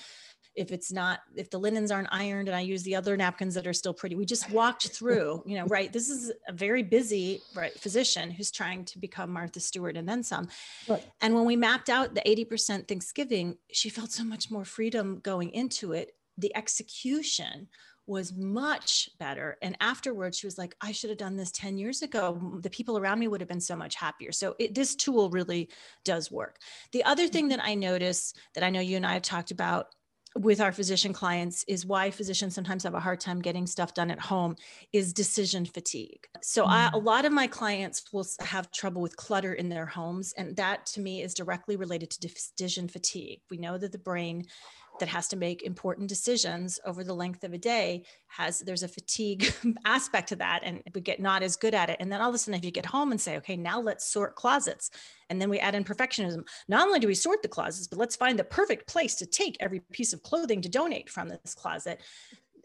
if 0.54 0.70
it's 0.70 0.92
not 0.92 1.20
if 1.36 1.50
the 1.50 1.58
linens 1.58 1.90
aren't 1.90 2.08
ironed 2.10 2.48
and 2.48 2.56
i 2.56 2.60
use 2.60 2.82
the 2.82 2.94
other 2.94 3.16
napkins 3.16 3.54
that 3.54 3.66
are 3.66 3.72
still 3.72 3.94
pretty 3.94 4.14
we 4.14 4.24
just 4.24 4.50
walked 4.50 4.88
through 4.88 5.42
you 5.46 5.56
know 5.56 5.66
right 5.66 5.92
this 5.92 6.08
is 6.08 6.32
a 6.48 6.52
very 6.52 6.82
busy 6.82 7.40
right 7.54 7.78
physician 7.78 8.30
who's 8.30 8.50
trying 8.50 8.84
to 8.84 8.98
become 8.98 9.30
martha 9.30 9.60
stewart 9.60 9.96
and 9.96 10.08
then 10.08 10.22
some 10.22 10.48
right. 10.88 11.04
and 11.20 11.34
when 11.34 11.44
we 11.44 11.56
mapped 11.56 11.88
out 11.88 12.14
the 12.14 12.22
80% 12.22 12.88
thanksgiving 12.88 13.56
she 13.70 13.88
felt 13.88 14.10
so 14.10 14.24
much 14.24 14.50
more 14.50 14.64
freedom 14.64 15.20
going 15.22 15.50
into 15.50 15.92
it 15.92 16.12
the 16.38 16.54
execution 16.56 17.68
was 18.06 18.32
much 18.32 19.08
better. 19.18 19.56
And 19.62 19.76
afterwards, 19.80 20.38
she 20.38 20.46
was 20.46 20.58
like, 20.58 20.74
I 20.80 20.92
should 20.92 21.10
have 21.10 21.18
done 21.18 21.36
this 21.36 21.52
10 21.52 21.78
years 21.78 22.02
ago. 22.02 22.58
The 22.60 22.70
people 22.70 22.98
around 22.98 23.20
me 23.20 23.28
would 23.28 23.40
have 23.40 23.48
been 23.48 23.60
so 23.60 23.76
much 23.76 23.94
happier. 23.94 24.32
So 24.32 24.56
it, 24.58 24.74
this 24.74 24.96
tool 24.96 25.30
really 25.30 25.70
does 26.04 26.30
work. 26.30 26.58
The 26.90 27.04
other 27.04 27.28
thing 27.28 27.48
that 27.48 27.62
I 27.62 27.74
notice 27.74 28.34
that 28.54 28.64
I 28.64 28.70
know 28.70 28.80
you 28.80 28.96
and 28.96 29.06
I 29.06 29.14
have 29.14 29.22
talked 29.22 29.52
about 29.52 29.86
with 30.36 30.60
our 30.60 30.72
physician 30.72 31.12
clients 31.12 31.64
is 31.68 31.84
why 31.84 32.10
physicians 32.10 32.54
sometimes 32.54 32.84
have 32.84 32.94
a 32.94 33.00
hard 33.00 33.20
time 33.20 33.40
getting 33.40 33.66
stuff 33.66 33.94
done 33.94 34.10
at 34.10 34.18
home 34.18 34.56
is 34.92 35.12
decision 35.12 35.66
fatigue. 35.66 36.26
So 36.42 36.62
mm-hmm. 36.62 36.72
I, 36.72 36.86
a 36.88 36.90
mm. 36.92 37.04
lot 37.04 37.24
of 37.24 37.32
my 37.32 37.46
clients 37.46 38.12
will 38.12 38.26
have 38.40 38.70
trouble 38.70 39.02
with 39.02 39.16
clutter 39.16 39.52
in 39.54 39.68
their 39.68 39.86
homes 39.86 40.32
and 40.36 40.56
that 40.56 40.86
to 40.86 41.00
me 41.00 41.22
is 41.22 41.34
directly 41.34 41.76
related 41.76 42.10
to 42.10 42.20
decision 42.20 42.88
fatigue. 42.88 43.40
We 43.50 43.58
know 43.58 43.76
that 43.78 43.92
the 43.92 43.98
brain 43.98 44.46
that 45.02 45.08
has 45.08 45.26
to 45.26 45.36
make 45.36 45.62
important 45.62 46.08
decisions 46.08 46.78
over 46.86 47.02
the 47.02 47.12
length 47.12 47.42
of 47.42 47.52
a 47.52 47.58
day 47.58 48.04
has 48.28 48.60
there's 48.60 48.84
a 48.84 48.88
fatigue 48.88 49.52
aspect 49.84 50.28
to 50.28 50.36
that 50.36 50.60
and 50.62 50.80
we 50.94 51.00
get 51.00 51.18
not 51.18 51.42
as 51.42 51.56
good 51.56 51.74
at 51.74 51.90
it. 51.90 51.96
And 51.98 52.10
then 52.12 52.20
all 52.20 52.28
of 52.28 52.34
a 52.36 52.38
sudden 52.38 52.54
if 52.54 52.64
you 52.64 52.70
get 52.70 52.86
home 52.86 53.10
and 53.10 53.20
say 53.20 53.36
okay 53.38 53.56
now 53.56 53.80
let's 53.80 54.06
sort 54.06 54.36
closets 54.36 54.92
and 55.28 55.42
then 55.42 55.50
we 55.50 55.58
add 55.58 55.74
in 55.74 55.82
perfectionism. 55.82 56.46
Not 56.68 56.86
only 56.86 57.00
do 57.00 57.08
we 57.08 57.16
sort 57.16 57.42
the 57.42 57.48
closets 57.48 57.88
but 57.88 57.98
let's 57.98 58.14
find 58.14 58.38
the 58.38 58.44
perfect 58.44 58.86
place 58.86 59.16
to 59.16 59.26
take 59.26 59.56
every 59.58 59.80
piece 59.90 60.12
of 60.12 60.22
clothing 60.22 60.62
to 60.62 60.68
donate 60.68 61.10
from 61.10 61.28
this 61.28 61.52
closet. 61.52 62.00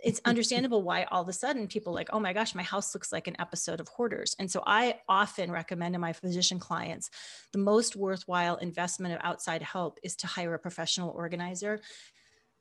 It's 0.04 0.22
understandable 0.26 0.84
why 0.84 1.06
all 1.06 1.24
of 1.24 1.30
a 1.30 1.34
sudden 1.34 1.66
people 1.66 1.92
like, 1.92 2.10
oh 2.14 2.20
my 2.20 2.34
gosh, 2.34 2.54
my 2.54 2.62
house 2.62 2.94
looks 2.94 3.12
like 3.12 3.26
an 3.26 3.36
episode 3.40 3.80
of 3.80 3.88
Hoarders. 3.88 4.36
And 4.38 4.52
so 4.52 4.62
I 4.68 5.00
often 5.10 5.52
recommend 5.52 5.94
to 5.94 6.00
my 6.00 6.14
physician 6.14 6.60
clients 6.60 7.10
the 7.52 7.58
most 7.58 7.96
worthwhile 7.96 8.58
investment 8.58 9.16
of 9.16 9.22
outside 9.24 9.64
help 9.64 9.98
is 10.04 10.16
to 10.18 10.28
hire 10.28 10.54
a 10.54 10.60
professional 10.60 11.10
organizer 11.10 11.80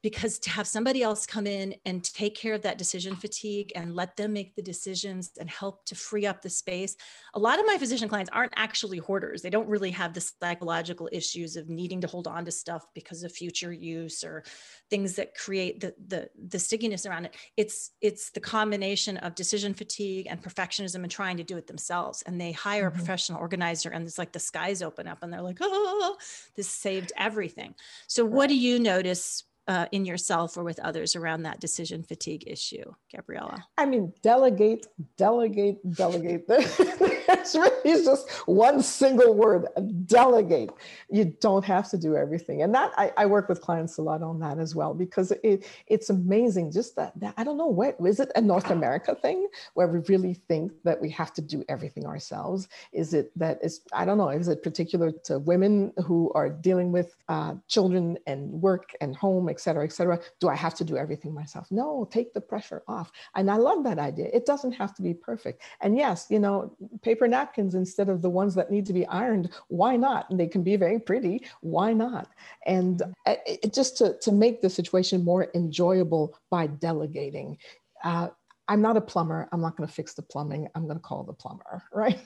because 0.06 0.38
to 0.38 0.50
have 0.50 0.68
somebody 0.68 1.02
else 1.02 1.26
come 1.26 1.48
in 1.48 1.74
and 1.84 2.04
take 2.14 2.36
care 2.36 2.54
of 2.54 2.62
that 2.62 2.78
decision 2.78 3.16
fatigue 3.16 3.72
and 3.74 3.92
let 3.92 4.16
them 4.16 4.32
make 4.32 4.54
the 4.54 4.62
decisions 4.62 5.32
and 5.40 5.50
help 5.50 5.84
to 5.84 5.96
free 5.96 6.26
up 6.26 6.42
the 6.42 6.48
space 6.48 6.96
a 7.36 7.38
lot 7.38 7.60
of 7.60 7.66
my 7.66 7.76
physician 7.76 8.08
clients 8.08 8.30
aren't 8.32 8.54
actually 8.56 8.96
hoarders. 8.96 9.42
They 9.42 9.50
don't 9.50 9.68
really 9.68 9.90
have 9.90 10.14
the 10.14 10.22
psychological 10.22 11.06
issues 11.12 11.56
of 11.56 11.68
needing 11.68 12.00
to 12.00 12.06
hold 12.06 12.26
on 12.26 12.46
to 12.46 12.50
stuff 12.50 12.86
because 12.94 13.22
of 13.22 13.30
future 13.30 13.72
use 13.72 14.24
or 14.24 14.42
things 14.88 15.16
that 15.16 15.34
create 15.34 15.80
the 15.80 15.94
the, 16.08 16.30
the 16.48 16.58
stickiness 16.58 17.04
around 17.04 17.26
it. 17.26 17.36
It's 17.58 17.90
it's 18.00 18.30
the 18.30 18.40
combination 18.40 19.18
of 19.18 19.34
decision 19.34 19.74
fatigue 19.74 20.28
and 20.30 20.42
perfectionism 20.42 21.02
and 21.02 21.10
trying 21.10 21.36
to 21.36 21.44
do 21.44 21.58
it 21.58 21.66
themselves. 21.66 22.22
And 22.22 22.40
they 22.40 22.52
hire 22.52 22.88
mm-hmm. 22.88 22.96
a 22.96 22.98
professional 22.98 23.40
organizer 23.40 23.90
and 23.90 24.06
it's 24.06 24.18
like 24.18 24.32
the 24.32 24.38
skies 24.38 24.80
open 24.80 25.06
up 25.06 25.22
and 25.22 25.30
they're 25.30 25.42
like 25.42 25.58
oh 25.60 26.16
this 26.56 26.68
saved 26.68 27.12
everything. 27.18 27.74
So 28.06 28.24
what 28.24 28.48
do 28.48 28.56
you 28.56 28.78
notice 28.78 29.44
uh, 29.68 29.86
in 29.92 30.04
yourself 30.04 30.56
or 30.56 30.64
with 30.64 30.78
others 30.80 31.16
around 31.16 31.42
that 31.42 31.60
decision 31.60 32.02
fatigue 32.02 32.44
issue, 32.46 32.94
Gabriella? 33.14 33.66
I 33.76 33.86
mean, 33.86 34.12
delegate, 34.22 34.86
delegate, 35.16 35.78
delegate. 35.94 36.44
it's 37.28 37.54
really 37.54 38.04
just 38.04 38.30
one 38.46 38.82
single 38.82 39.34
word 39.34 39.66
delegate. 40.06 40.70
You 41.10 41.36
don't 41.40 41.64
have 41.64 41.88
to 41.90 41.98
do 41.98 42.16
everything. 42.16 42.62
And 42.62 42.74
that 42.74 42.92
I, 42.96 43.12
I 43.16 43.26
work 43.26 43.48
with 43.48 43.60
clients 43.60 43.98
a 43.98 44.02
lot 44.02 44.22
on 44.22 44.38
that 44.40 44.58
as 44.58 44.74
well 44.74 44.94
because 44.94 45.32
it, 45.42 45.66
it's 45.86 46.10
amazing. 46.10 46.72
Just 46.72 46.96
that, 46.96 47.18
that 47.20 47.34
I 47.36 47.44
don't 47.44 47.56
know 47.56 47.66
what 47.66 47.96
is 48.04 48.20
it 48.20 48.30
a 48.36 48.40
North 48.40 48.70
America 48.70 49.14
thing 49.14 49.48
where 49.74 49.88
we 49.88 50.00
really 50.08 50.34
think 50.34 50.72
that 50.84 51.00
we 51.00 51.10
have 51.10 51.32
to 51.34 51.42
do 51.42 51.64
everything 51.68 52.06
ourselves? 52.06 52.68
Is 52.92 53.14
it 53.14 53.30
that 53.36 53.58
is, 53.62 53.82
I 53.92 54.04
don't 54.04 54.18
know, 54.18 54.30
is 54.30 54.48
it 54.48 54.62
particular 54.62 55.12
to 55.24 55.38
women 55.38 55.92
who 56.04 56.32
are 56.34 56.48
dealing 56.48 56.92
with 56.92 57.16
uh, 57.28 57.54
children 57.68 58.18
and 58.26 58.50
work 58.50 58.92
and 59.00 59.16
home, 59.16 59.48
et 59.48 59.60
cetera, 59.60 59.84
et 59.84 59.92
cetera. 59.92 60.18
Do 60.40 60.48
I 60.48 60.54
have 60.54 60.74
to 60.74 60.84
do 60.84 60.96
everything 60.96 61.34
myself? 61.34 61.66
No, 61.70 62.08
take 62.10 62.32
the 62.32 62.40
pressure 62.40 62.82
off. 62.88 63.10
And 63.34 63.50
I 63.50 63.56
love 63.56 63.84
that 63.84 63.98
idea. 63.98 64.28
It 64.32 64.46
doesn't 64.46 64.72
have 64.72 64.94
to 64.96 65.02
be 65.02 65.14
perfect. 65.14 65.62
And 65.80 65.96
yes, 65.96 66.26
you 66.30 66.38
know, 66.38 66.76
napkins 67.24 67.74
instead 67.74 68.08
of 68.08 68.20
the 68.20 68.30
ones 68.30 68.54
that 68.54 68.70
need 68.70 68.84
to 68.86 68.92
be 68.92 69.06
ironed, 69.06 69.50
why 69.68 69.96
not? 69.96 70.28
And 70.30 70.38
they 70.38 70.46
can 70.46 70.62
be 70.62 70.76
very 70.76 70.98
pretty. 70.98 71.46
Why 71.60 71.92
not? 71.92 72.28
And 72.66 73.02
it, 73.26 73.72
just 73.72 73.96
to, 73.98 74.18
to 74.18 74.32
make 74.32 74.60
the 74.60 74.70
situation 74.70 75.24
more 75.24 75.48
enjoyable 75.54 76.38
by 76.50 76.66
delegating. 76.66 77.58
Uh, 78.04 78.28
I'm 78.68 78.82
not 78.82 78.96
a 78.96 79.00
plumber. 79.00 79.48
I'm 79.52 79.60
not 79.60 79.76
going 79.76 79.88
to 79.88 79.94
fix 79.94 80.14
the 80.14 80.22
plumbing. 80.22 80.68
I'm 80.74 80.84
going 80.84 80.98
to 80.98 81.02
call 81.02 81.22
the 81.22 81.32
plumber, 81.32 81.84
right? 81.92 82.18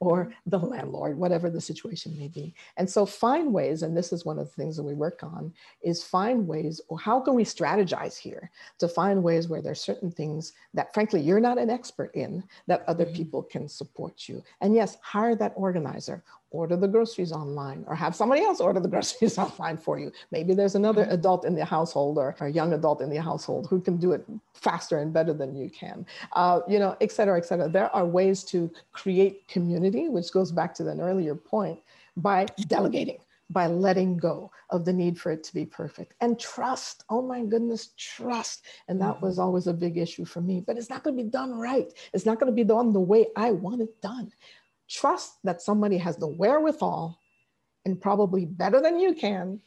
or 0.00 0.32
the 0.46 0.58
landlord, 0.58 1.16
whatever 1.16 1.50
the 1.50 1.60
situation 1.60 2.16
may 2.18 2.28
be. 2.28 2.54
And 2.76 2.88
so 2.88 3.06
find 3.06 3.52
ways, 3.52 3.82
and 3.82 3.96
this 3.96 4.12
is 4.12 4.24
one 4.24 4.38
of 4.38 4.46
the 4.46 4.54
things 4.54 4.76
that 4.76 4.82
we 4.82 4.94
work 4.94 5.22
on, 5.22 5.52
is 5.82 6.02
find 6.02 6.46
ways, 6.46 6.80
or 6.88 6.98
how 6.98 7.20
can 7.20 7.34
we 7.34 7.44
strategize 7.44 8.16
here 8.16 8.50
to 8.78 8.88
find 8.88 9.22
ways 9.22 9.48
where 9.48 9.62
there's 9.62 9.80
certain 9.80 10.10
things 10.10 10.52
that 10.74 10.92
frankly 10.92 11.20
you're 11.20 11.40
not 11.40 11.58
an 11.58 11.70
expert 11.70 12.14
in 12.14 12.44
that 12.66 12.84
other 12.86 13.04
mm-hmm. 13.04 13.14
people 13.14 13.42
can 13.42 13.68
support 13.68 14.28
you. 14.28 14.42
And 14.60 14.74
yes, 14.74 14.98
hire 15.02 15.34
that 15.36 15.52
organizer 15.56 16.22
order 16.50 16.76
the 16.76 16.88
groceries 16.88 17.32
online 17.32 17.84
or 17.86 17.94
have 17.94 18.14
somebody 18.14 18.42
else 18.42 18.60
order 18.60 18.80
the 18.80 18.88
groceries 18.94 19.38
online 19.38 19.76
for 19.76 19.98
you. 19.98 20.10
Maybe 20.30 20.54
there's 20.54 20.74
another 20.74 21.02
mm-hmm. 21.02 21.12
adult 21.12 21.44
in 21.44 21.54
the 21.54 21.64
household 21.64 22.18
or 22.18 22.34
a 22.40 22.48
young 22.48 22.72
adult 22.72 23.00
in 23.00 23.10
the 23.10 23.20
household 23.20 23.68
who 23.68 23.80
can 23.80 23.96
do 23.96 24.12
it 24.12 24.24
faster 24.54 24.98
and 24.98 25.12
better 25.12 25.32
than 25.32 25.56
you 25.56 25.70
can, 25.70 26.04
uh, 26.32 26.60
you 26.68 26.78
know, 26.78 26.96
et 27.00 27.12
cetera, 27.12 27.38
et 27.38 27.44
cetera. 27.44 27.68
There 27.68 27.94
are 27.94 28.04
ways 28.04 28.44
to 28.44 28.70
create 28.92 29.46
community, 29.48 30.08
which 30.08 30.32
goes 30.32 30.52
back 30.52 30.74
to 30.74 30.88
an 30.88 31.00
earlier 31.00 31.34
point, 31.34 31.78
by 32.16 32.46
delegating 32.66 33.18
by 33.50 33.66
letting 33.66 34.16
go 34.16 34.50
of 34.70 34.84
the 34.84 34.92
need 34.92 35.18
for 35.18 35.32
it 35.32 35.42
to 35.42 35.52
be 35.52 35.66
perfect 35.66 36.14
and 36.20 36.38
trust 36.38 37.04
oh 37.10 37.20
my 37.20 37.42
goodness 37.42 37.90
trust 37.96 38.64
and 38.88 39.00
that 39.00 39.20
was 39.20 39.34
mm-hmm. 39.34 39.42
always 39.42 39.66
a 39.66 39.72
big 39.72 39.98
issue 39.98 40.24
for 40.24 40.40
me 40.40 40.62
but 40.64 40.76
it's 40.76 40.88
not 40.88 41.02
going 41.02 41.16
to 41.16 41.22
be 41.22 41.28
done 41.28 41.58
right 41.58 41.92
it's 42.12 42.24
not 42.24 42.38
going 42.38 42.50
to 42.50 42.54
be 42.54 42.64
done 42.64 42.92
the 42.92 43.00
way 43.00 43.26
i 43.36 43.50
want 43.50 43.80
it 43.80 44.00
done 44.00 44.30
trust 44.90 45.38
that 45.44 45.62
somebody 45.62 45.96
has 45.96 46.16
the 46.16 46.26
wherewithal 46.26 47.18
and 47.84 48.00
probably 48.00 48.44
better 48.44 48.80
than 48.80 48.98
you 48.98 49.14
can 49.14 49.60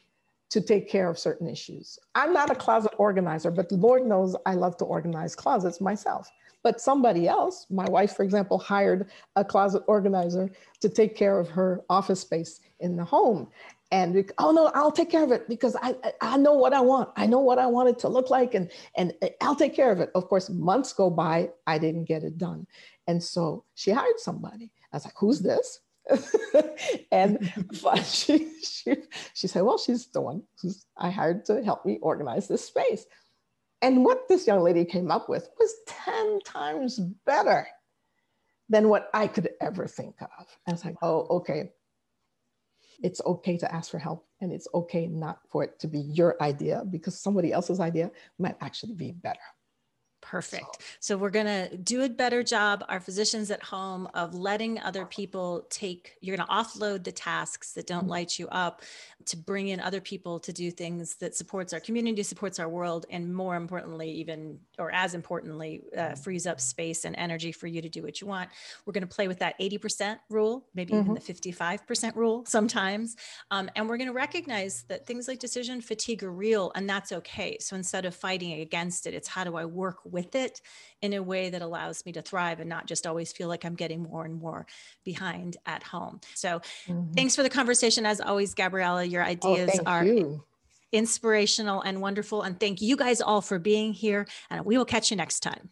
to 0.49 0.61
take 0.61 0.87
care 0.87 1.09
of 1.09 1.17
certain 1.17 1.47
issues. 1.47 1.97
I'm 2.13 2.33
not 2.33 2.51
a 2.51 2.55
closet 2.55 2.91
organizer, 2.97 3.49
but 3.49 3.71
Lord 3.71 4.05
knows 4.05 4.35
I 4.45 4.53
love 4.53 4.77
to 4.77 4.85
organize 4.85 5.35
closets 5.35 5.81
myself. 5.81 6.29
But 6.61 6.79
somebody 6.79 7.27
else, 7.27 7.65
my 7.69 7.85
wife, 7.89 8.15
for 8.15 8.23
example, 8.23 8.59
hired 8.59 9.09
a 9.35 9.43
closet 9.43 9.83
organizer 9.87 10.51
to 10.81 10.89
take 10.89 11.15
care 11.15 11.39
of 11.39 11.49
her 11.49 11.81
office 11.89 12.21
space 12.21 12.59
in 12.79 12.95
the 12.95 13.03
home. 13.03 13.47
And 13.93 14.15
we, 14.15 14.25
oh 14.39 14.51
no, 14.51 14.71
I'll 14.73 14.91
take 14.91 15.11
care 15.11 15.23
of 15.23 15.31
it 15.31 15.47
because 15.47 15.77
I, 15.79 15.95
I 16.19 16.35
know 16.37 16.53
what 16.53 16.73
I 16.73 16.81
want. 16.81 17.11
I 17.15 17.27
know 17.27 17.41
what 17.41 17.59
I 17.59 17.67
want 17.67 17.89
it 17.89 17.99
to 17.99 18.07
look 18.09 18.31
like, 18.31 18.55
and, 18.55 18.71
and 18.95 19.13
uh, 19.21 19.27
I'll 19.39 19.55
take 19.55 19.75
care 19.75 19.91
of 19.91 19.99
it. 19.99 20.09
Of 20.15 20.27
course, 20.29 20.49
months 20.49 20.93
go 20.93 21.11
by, 21.11 21.51
I 21.67 21.77
didn't 21.77 22.05
get 22.05 22.23
it 22.23 22.39
done. 22.39 22.65
And 23.05 23.21
so 23.21 23.65
she 23.75 23.91
hired 23.91 24.19
somebody. 24.19 24.71
I 24.91 24.95
was 24.95 25.05
like, 25.05 25.13
who's 25.15 25.41
this? 25.41 25.81
and 27.11 27.53
she, 28.03 28.51
she, 28.63 28.95
she 29.35 29.45
said, 29.45 29.61
well, 29.61 29.77
she's 29.77 30.07
the 30.07 30.21
one 30.21 30.41
who's 30.59 30.87
I 30.97 31.11
hired 31.11 31.45
to 31.45 31.63
help 31.63 31.85
me 31.85 31.99
organize 32.01 32.47
this 32.47 32.65
space. 32.65 33.05
And 33.83 34.03
what 34.03 34.27
this 34.27 34.47
young 34.47 34.61
lady 34.61 34.85
came 34.85 35.11
up 35.11 35.29
with 35.29 35.49
was 35.59 35.71
10 35.85 36.39
times 36.39 36.99
better 37.27 37.67
than 38.69 38.89
what 38.89 39.11
I 39.13 39.27
could 39.27 39.49
ever 39.61 39.85
think 39.85 40.15
of. 40.19 40.47
I 40.67 40.71
was 40.71 40.83
like, 40.83 40.95
oh, 41.03 41.27
okay. 41.29 41.73
It's 43.01 43.21
okay 43.25 43.57
to 43.57 43.73
ask 43.73 43.89
for 43.91 43.99
help, 43.99 44.25
and 44.41 44.51
it's 44.51 44.67
okay 44.73 45.07
not 45.07 45.39
for 45.49 45.63
it 45.63 45.79
to 45.79 45.87
be 45.87 45.99
your 45.99 46.41
idea 46.41 46.83
because 46.89 47.19
somebody 47.19 47.51
else's 47.51 47.79
idea 47.79 48.11
might 48.37 48.55
actually 48.61 48.93
be 48.93 49.11
better. 49.11 49.39
Perfect. 50.23 50.79
So 51.01 51.17
we're 51.17 51.29
going 51.29 51.45
to 51.45 51.75
do 51.77 52.01
a 52.03 52.09
better 52.09 52.43
job, 52.43 52.83
our 52.87 52.99
physicians 53.01 53.51
at 53.51 53.61
home, 53.61 54.07
of 54.13 54.33
letting 54.33 54.79
other 54.79 55.05
people 55.05 55.67
take, 55.69 56.15
you're 56.21 56.35
going 56.35 56.47
to 56.47 56.53
offload 56.53 57.03
the 57.03 57.11
tasks 57.11 57.73
that 57.73 57.85
don't 57.85 58.03
mm-hmm. 58.03 58.09
light 58.09 58.39
you 58.39 58.47
up 58.47 58.81
to 59.25 59.37
bring 59.37 59.67
in 59.67 59.79
other 59.79 60.01
people 60.01 60.39
to 60.39 60.53
do 60.53 60.71
things 60.71 61.15
that 61.15 61.35
supports 61.35 61.73
our 61.73 61.79
community, 61.79 62.23
supports 62.23 62.57
our 62.57 62.69
world, 62.69 63.05
and 63.09 63.33
more 63.33 63.55
importantly, 63.55 64.09
even, 64.11 64.59
or 64.79 64.91
as 64.91 65.13
importantly, 65.13 65.81
uh, 65.95 65.99
mm-hmm. 65.99 66.13
frees 66.15 66.47
up 66.47 66.59
space 66.59 67.05
and 67.05 67.15
energy 67.17 67.51
for 67.51 67.67
you 67.67 67.81
to 67.81 67.89
do 67.89 68.01
what 68.01 68.21
you 68.21 68.27
want. 68.27 68.49
We're 68.85 68.93
going 68.93 69.07
to 69.07 69.13
play 69.13 69.27
with 69.27 69.39
that 69.39 69.59
80% 69.59 70.19
rule, 70.29 70.65
maybe 70.73 70.93
mm-hmm. 70.93 71.11
even 71.11 71.13
the 71.13 71.19
55% 71.21 72.15
rule 72.15 72.43
sometimes. 72.47 73.17
Um, 73.51 73.69
and 73.75 73.89
we're 73.89 73.97
going 73.97 74.07
to 74.07 74.13
recognize 74.13 74.83
that 74.83 75.05
things 75.05 75.27
like 75.27 75.39
decision 75.39 75.81
fatigue 75.81 76.23
are 76.23 76.31
real 76.31 76.71
and 76.75 76.89
that's 76.89 77.11
okay. 77.11 77.57
So 77.59 77.75
instead 77.75 78.05
of 78.05 78.15
fighting 78.15 78.61
against 78.61 79.05
it, 79.05 79.13
it's 79.13 79.27
how 79.27 79.43
do 79.43 79.55
I 79.55 79.65
work 79.65 79.99
with 80.13 80.23
with 80.23 80.35
it 80.35 80.61
in 81.01 81.13
a 81.13 81.21
way 81.21 81.49
that 81.49 81.61
allows 81.61 82.05
me 82.05 82.11
to 82.13 82.21
thrive 82.21 82.59
and 82.59 82.69
not 82.69 82.87
just 82.87 83.05
always 83.05 83.31
feel 83.33 83.47
like 83.47 83.65
I'm 83.65 83.75
getting 83.75 84.03
more 84.03 84.25
and 84.25 84.39
more 84.39 84.65
behind 85.03 85.57
at 85.65 85.83
home. 85.83 86.21
So 86.33 86.61
mm-hmm. 86.87 87.11
thanks 87.13 87.35
for 87.35 87.43
the 87.43 87.49
conversation. 87.49 88.05
As 88.05 88.21
always, 88.21 88.53
Gabriella, 88.53 89.03
your 89.03 89.23
oh, 89.23 89.27
ideas 89.27 89.79
oh, 89.79 89.83
are 89.85 90.05
you. 90.05 90.43
inspirational 90.91 91.81
and 91.81 92.01
wonderful. 92.01 92.41
And 92.41 92.59
thank 92.59 92.81
you 92.81 92.95
guys 92.95 93.21
all 93.21 93.41
for 93.41 93.59
being 93.59 93.93
here. 93.93 94.27
And 94.49 94.65
we 94.65 94.77
will 94.77 94.85
catch 94.85 95.11
you 95.11 95.17
next 95.17 95.41
time. 95.41 95.69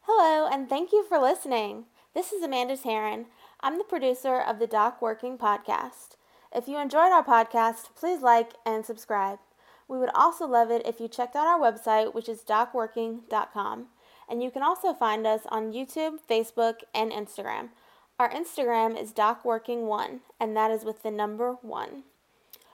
Hello, 0.00 0.48
and 0.50 0.68
thank 0.68 0.92
you 0.92 1.04
for 1.04 1.18
listening. 1.18 1.84
This 2.14 2.32
is 2.32 2.42
Amanda 2.42 2.76
Taryn. 2.76 3.26
I'm 3.60 3.76
the 3.76 3.84
producer 3.84 4.40
of 4.40 4.58
the 4.58 4.66
Doc 4.66 5.02
Working 5.02 5.36
podcast. 5.36 6.16
If 6.54 6.66
you 6.66 6.78
enjoyed 6.78 7.12
our 7.12 7.24
podcast, 7.24 7.94
please 7.94 8.20
like 8.22 8.52
and 8.64 8.84
subscribe. 8.84 9.38
We 9.86 9.98
would 9.98 10.10
also 10.14 10.46
love 10.46 10.70
it 10.70 10.86
if 10.86 11.00
you 11.00 11.08
checked 11.08 11.36
out 11.36 11.46
our 11.46 11.58
website, 11.58 12.14
which 12.14 12.28
is 12.28 12.42
docworking.com. 12.42 13.86
And 14.28 14.42
you 14.42 14.50
can 14.50 14.62
also 14.62 14.92
find 14.92 15.26
us 15.26 15.42
on 15.48 15.72
YouTube, 15.72 16.18
Facebook, 16.28 16.80
and 16.94 17.12
Instagram. 17.12 17.70
Our 18.18 18.30
Instagram 18.30 19.00
is 19.00 19.12
docworking1, 19.12 20.20
and 20.40 20.56
that 20.56 20.70
is 20.70 20.84
with 20.84 21.02
the 21.02 21.10
number 21.10 21.52
1. 21.62 22.02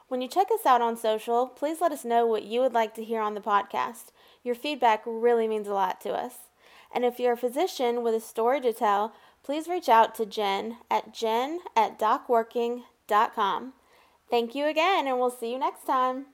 When 0.08 0.20
you 0.20 0.28
check 0.28 0.48
us 0.52 0.66
out 0.66 0.82
on 0.82 0.96
social, 0.96 1.46
please 1.46 1.80
let 1.80 1.92
us 1.92 2.04
know 2.04 2.26
what 2.26 2.44
you 2.44 2.60
would 2.60 2.72
like 2.72 2.94
to 2.94 3.04
hear 3.04 3.20
on 3.20 3.34
the 3.34 3.40
podcast. 3.40 4.06
Your 4.42 4.54
feedback 4.54 5.02
really 5.06 5.48
means 5.48 5.68
a 5.68 5.74
lot 5.74 6.00
to 6.02 6.12
us. 6.12 6.34
And 6.94 7.04
if 7.04 7.18
you're 7.18 7.32
a 7.32 7.36
physician 7.36 8.02
with 8.02 8.14
a 8.14 8.20
story 8.20 8.60
to 8.60 8.72
tell, 8.72 9.12
please 9.42 9.68
reach 9.68 9.88
out 9.88 10.14
to 10.16 10.26
Jen 10.26 10.78
at 10.90 11.12
jen 11.12 11.60
at 11.76 11.98
docworking.com. 11.98 12.84
Thank 14.30 14.54
you 14.54 14.66
again, 14.66 15.06
and 15.06 15.18
we'll 15.18 15.30
see 15.30 15.52
you 15.52 15.58
next 15.58 15.84
time. 15.86 16.33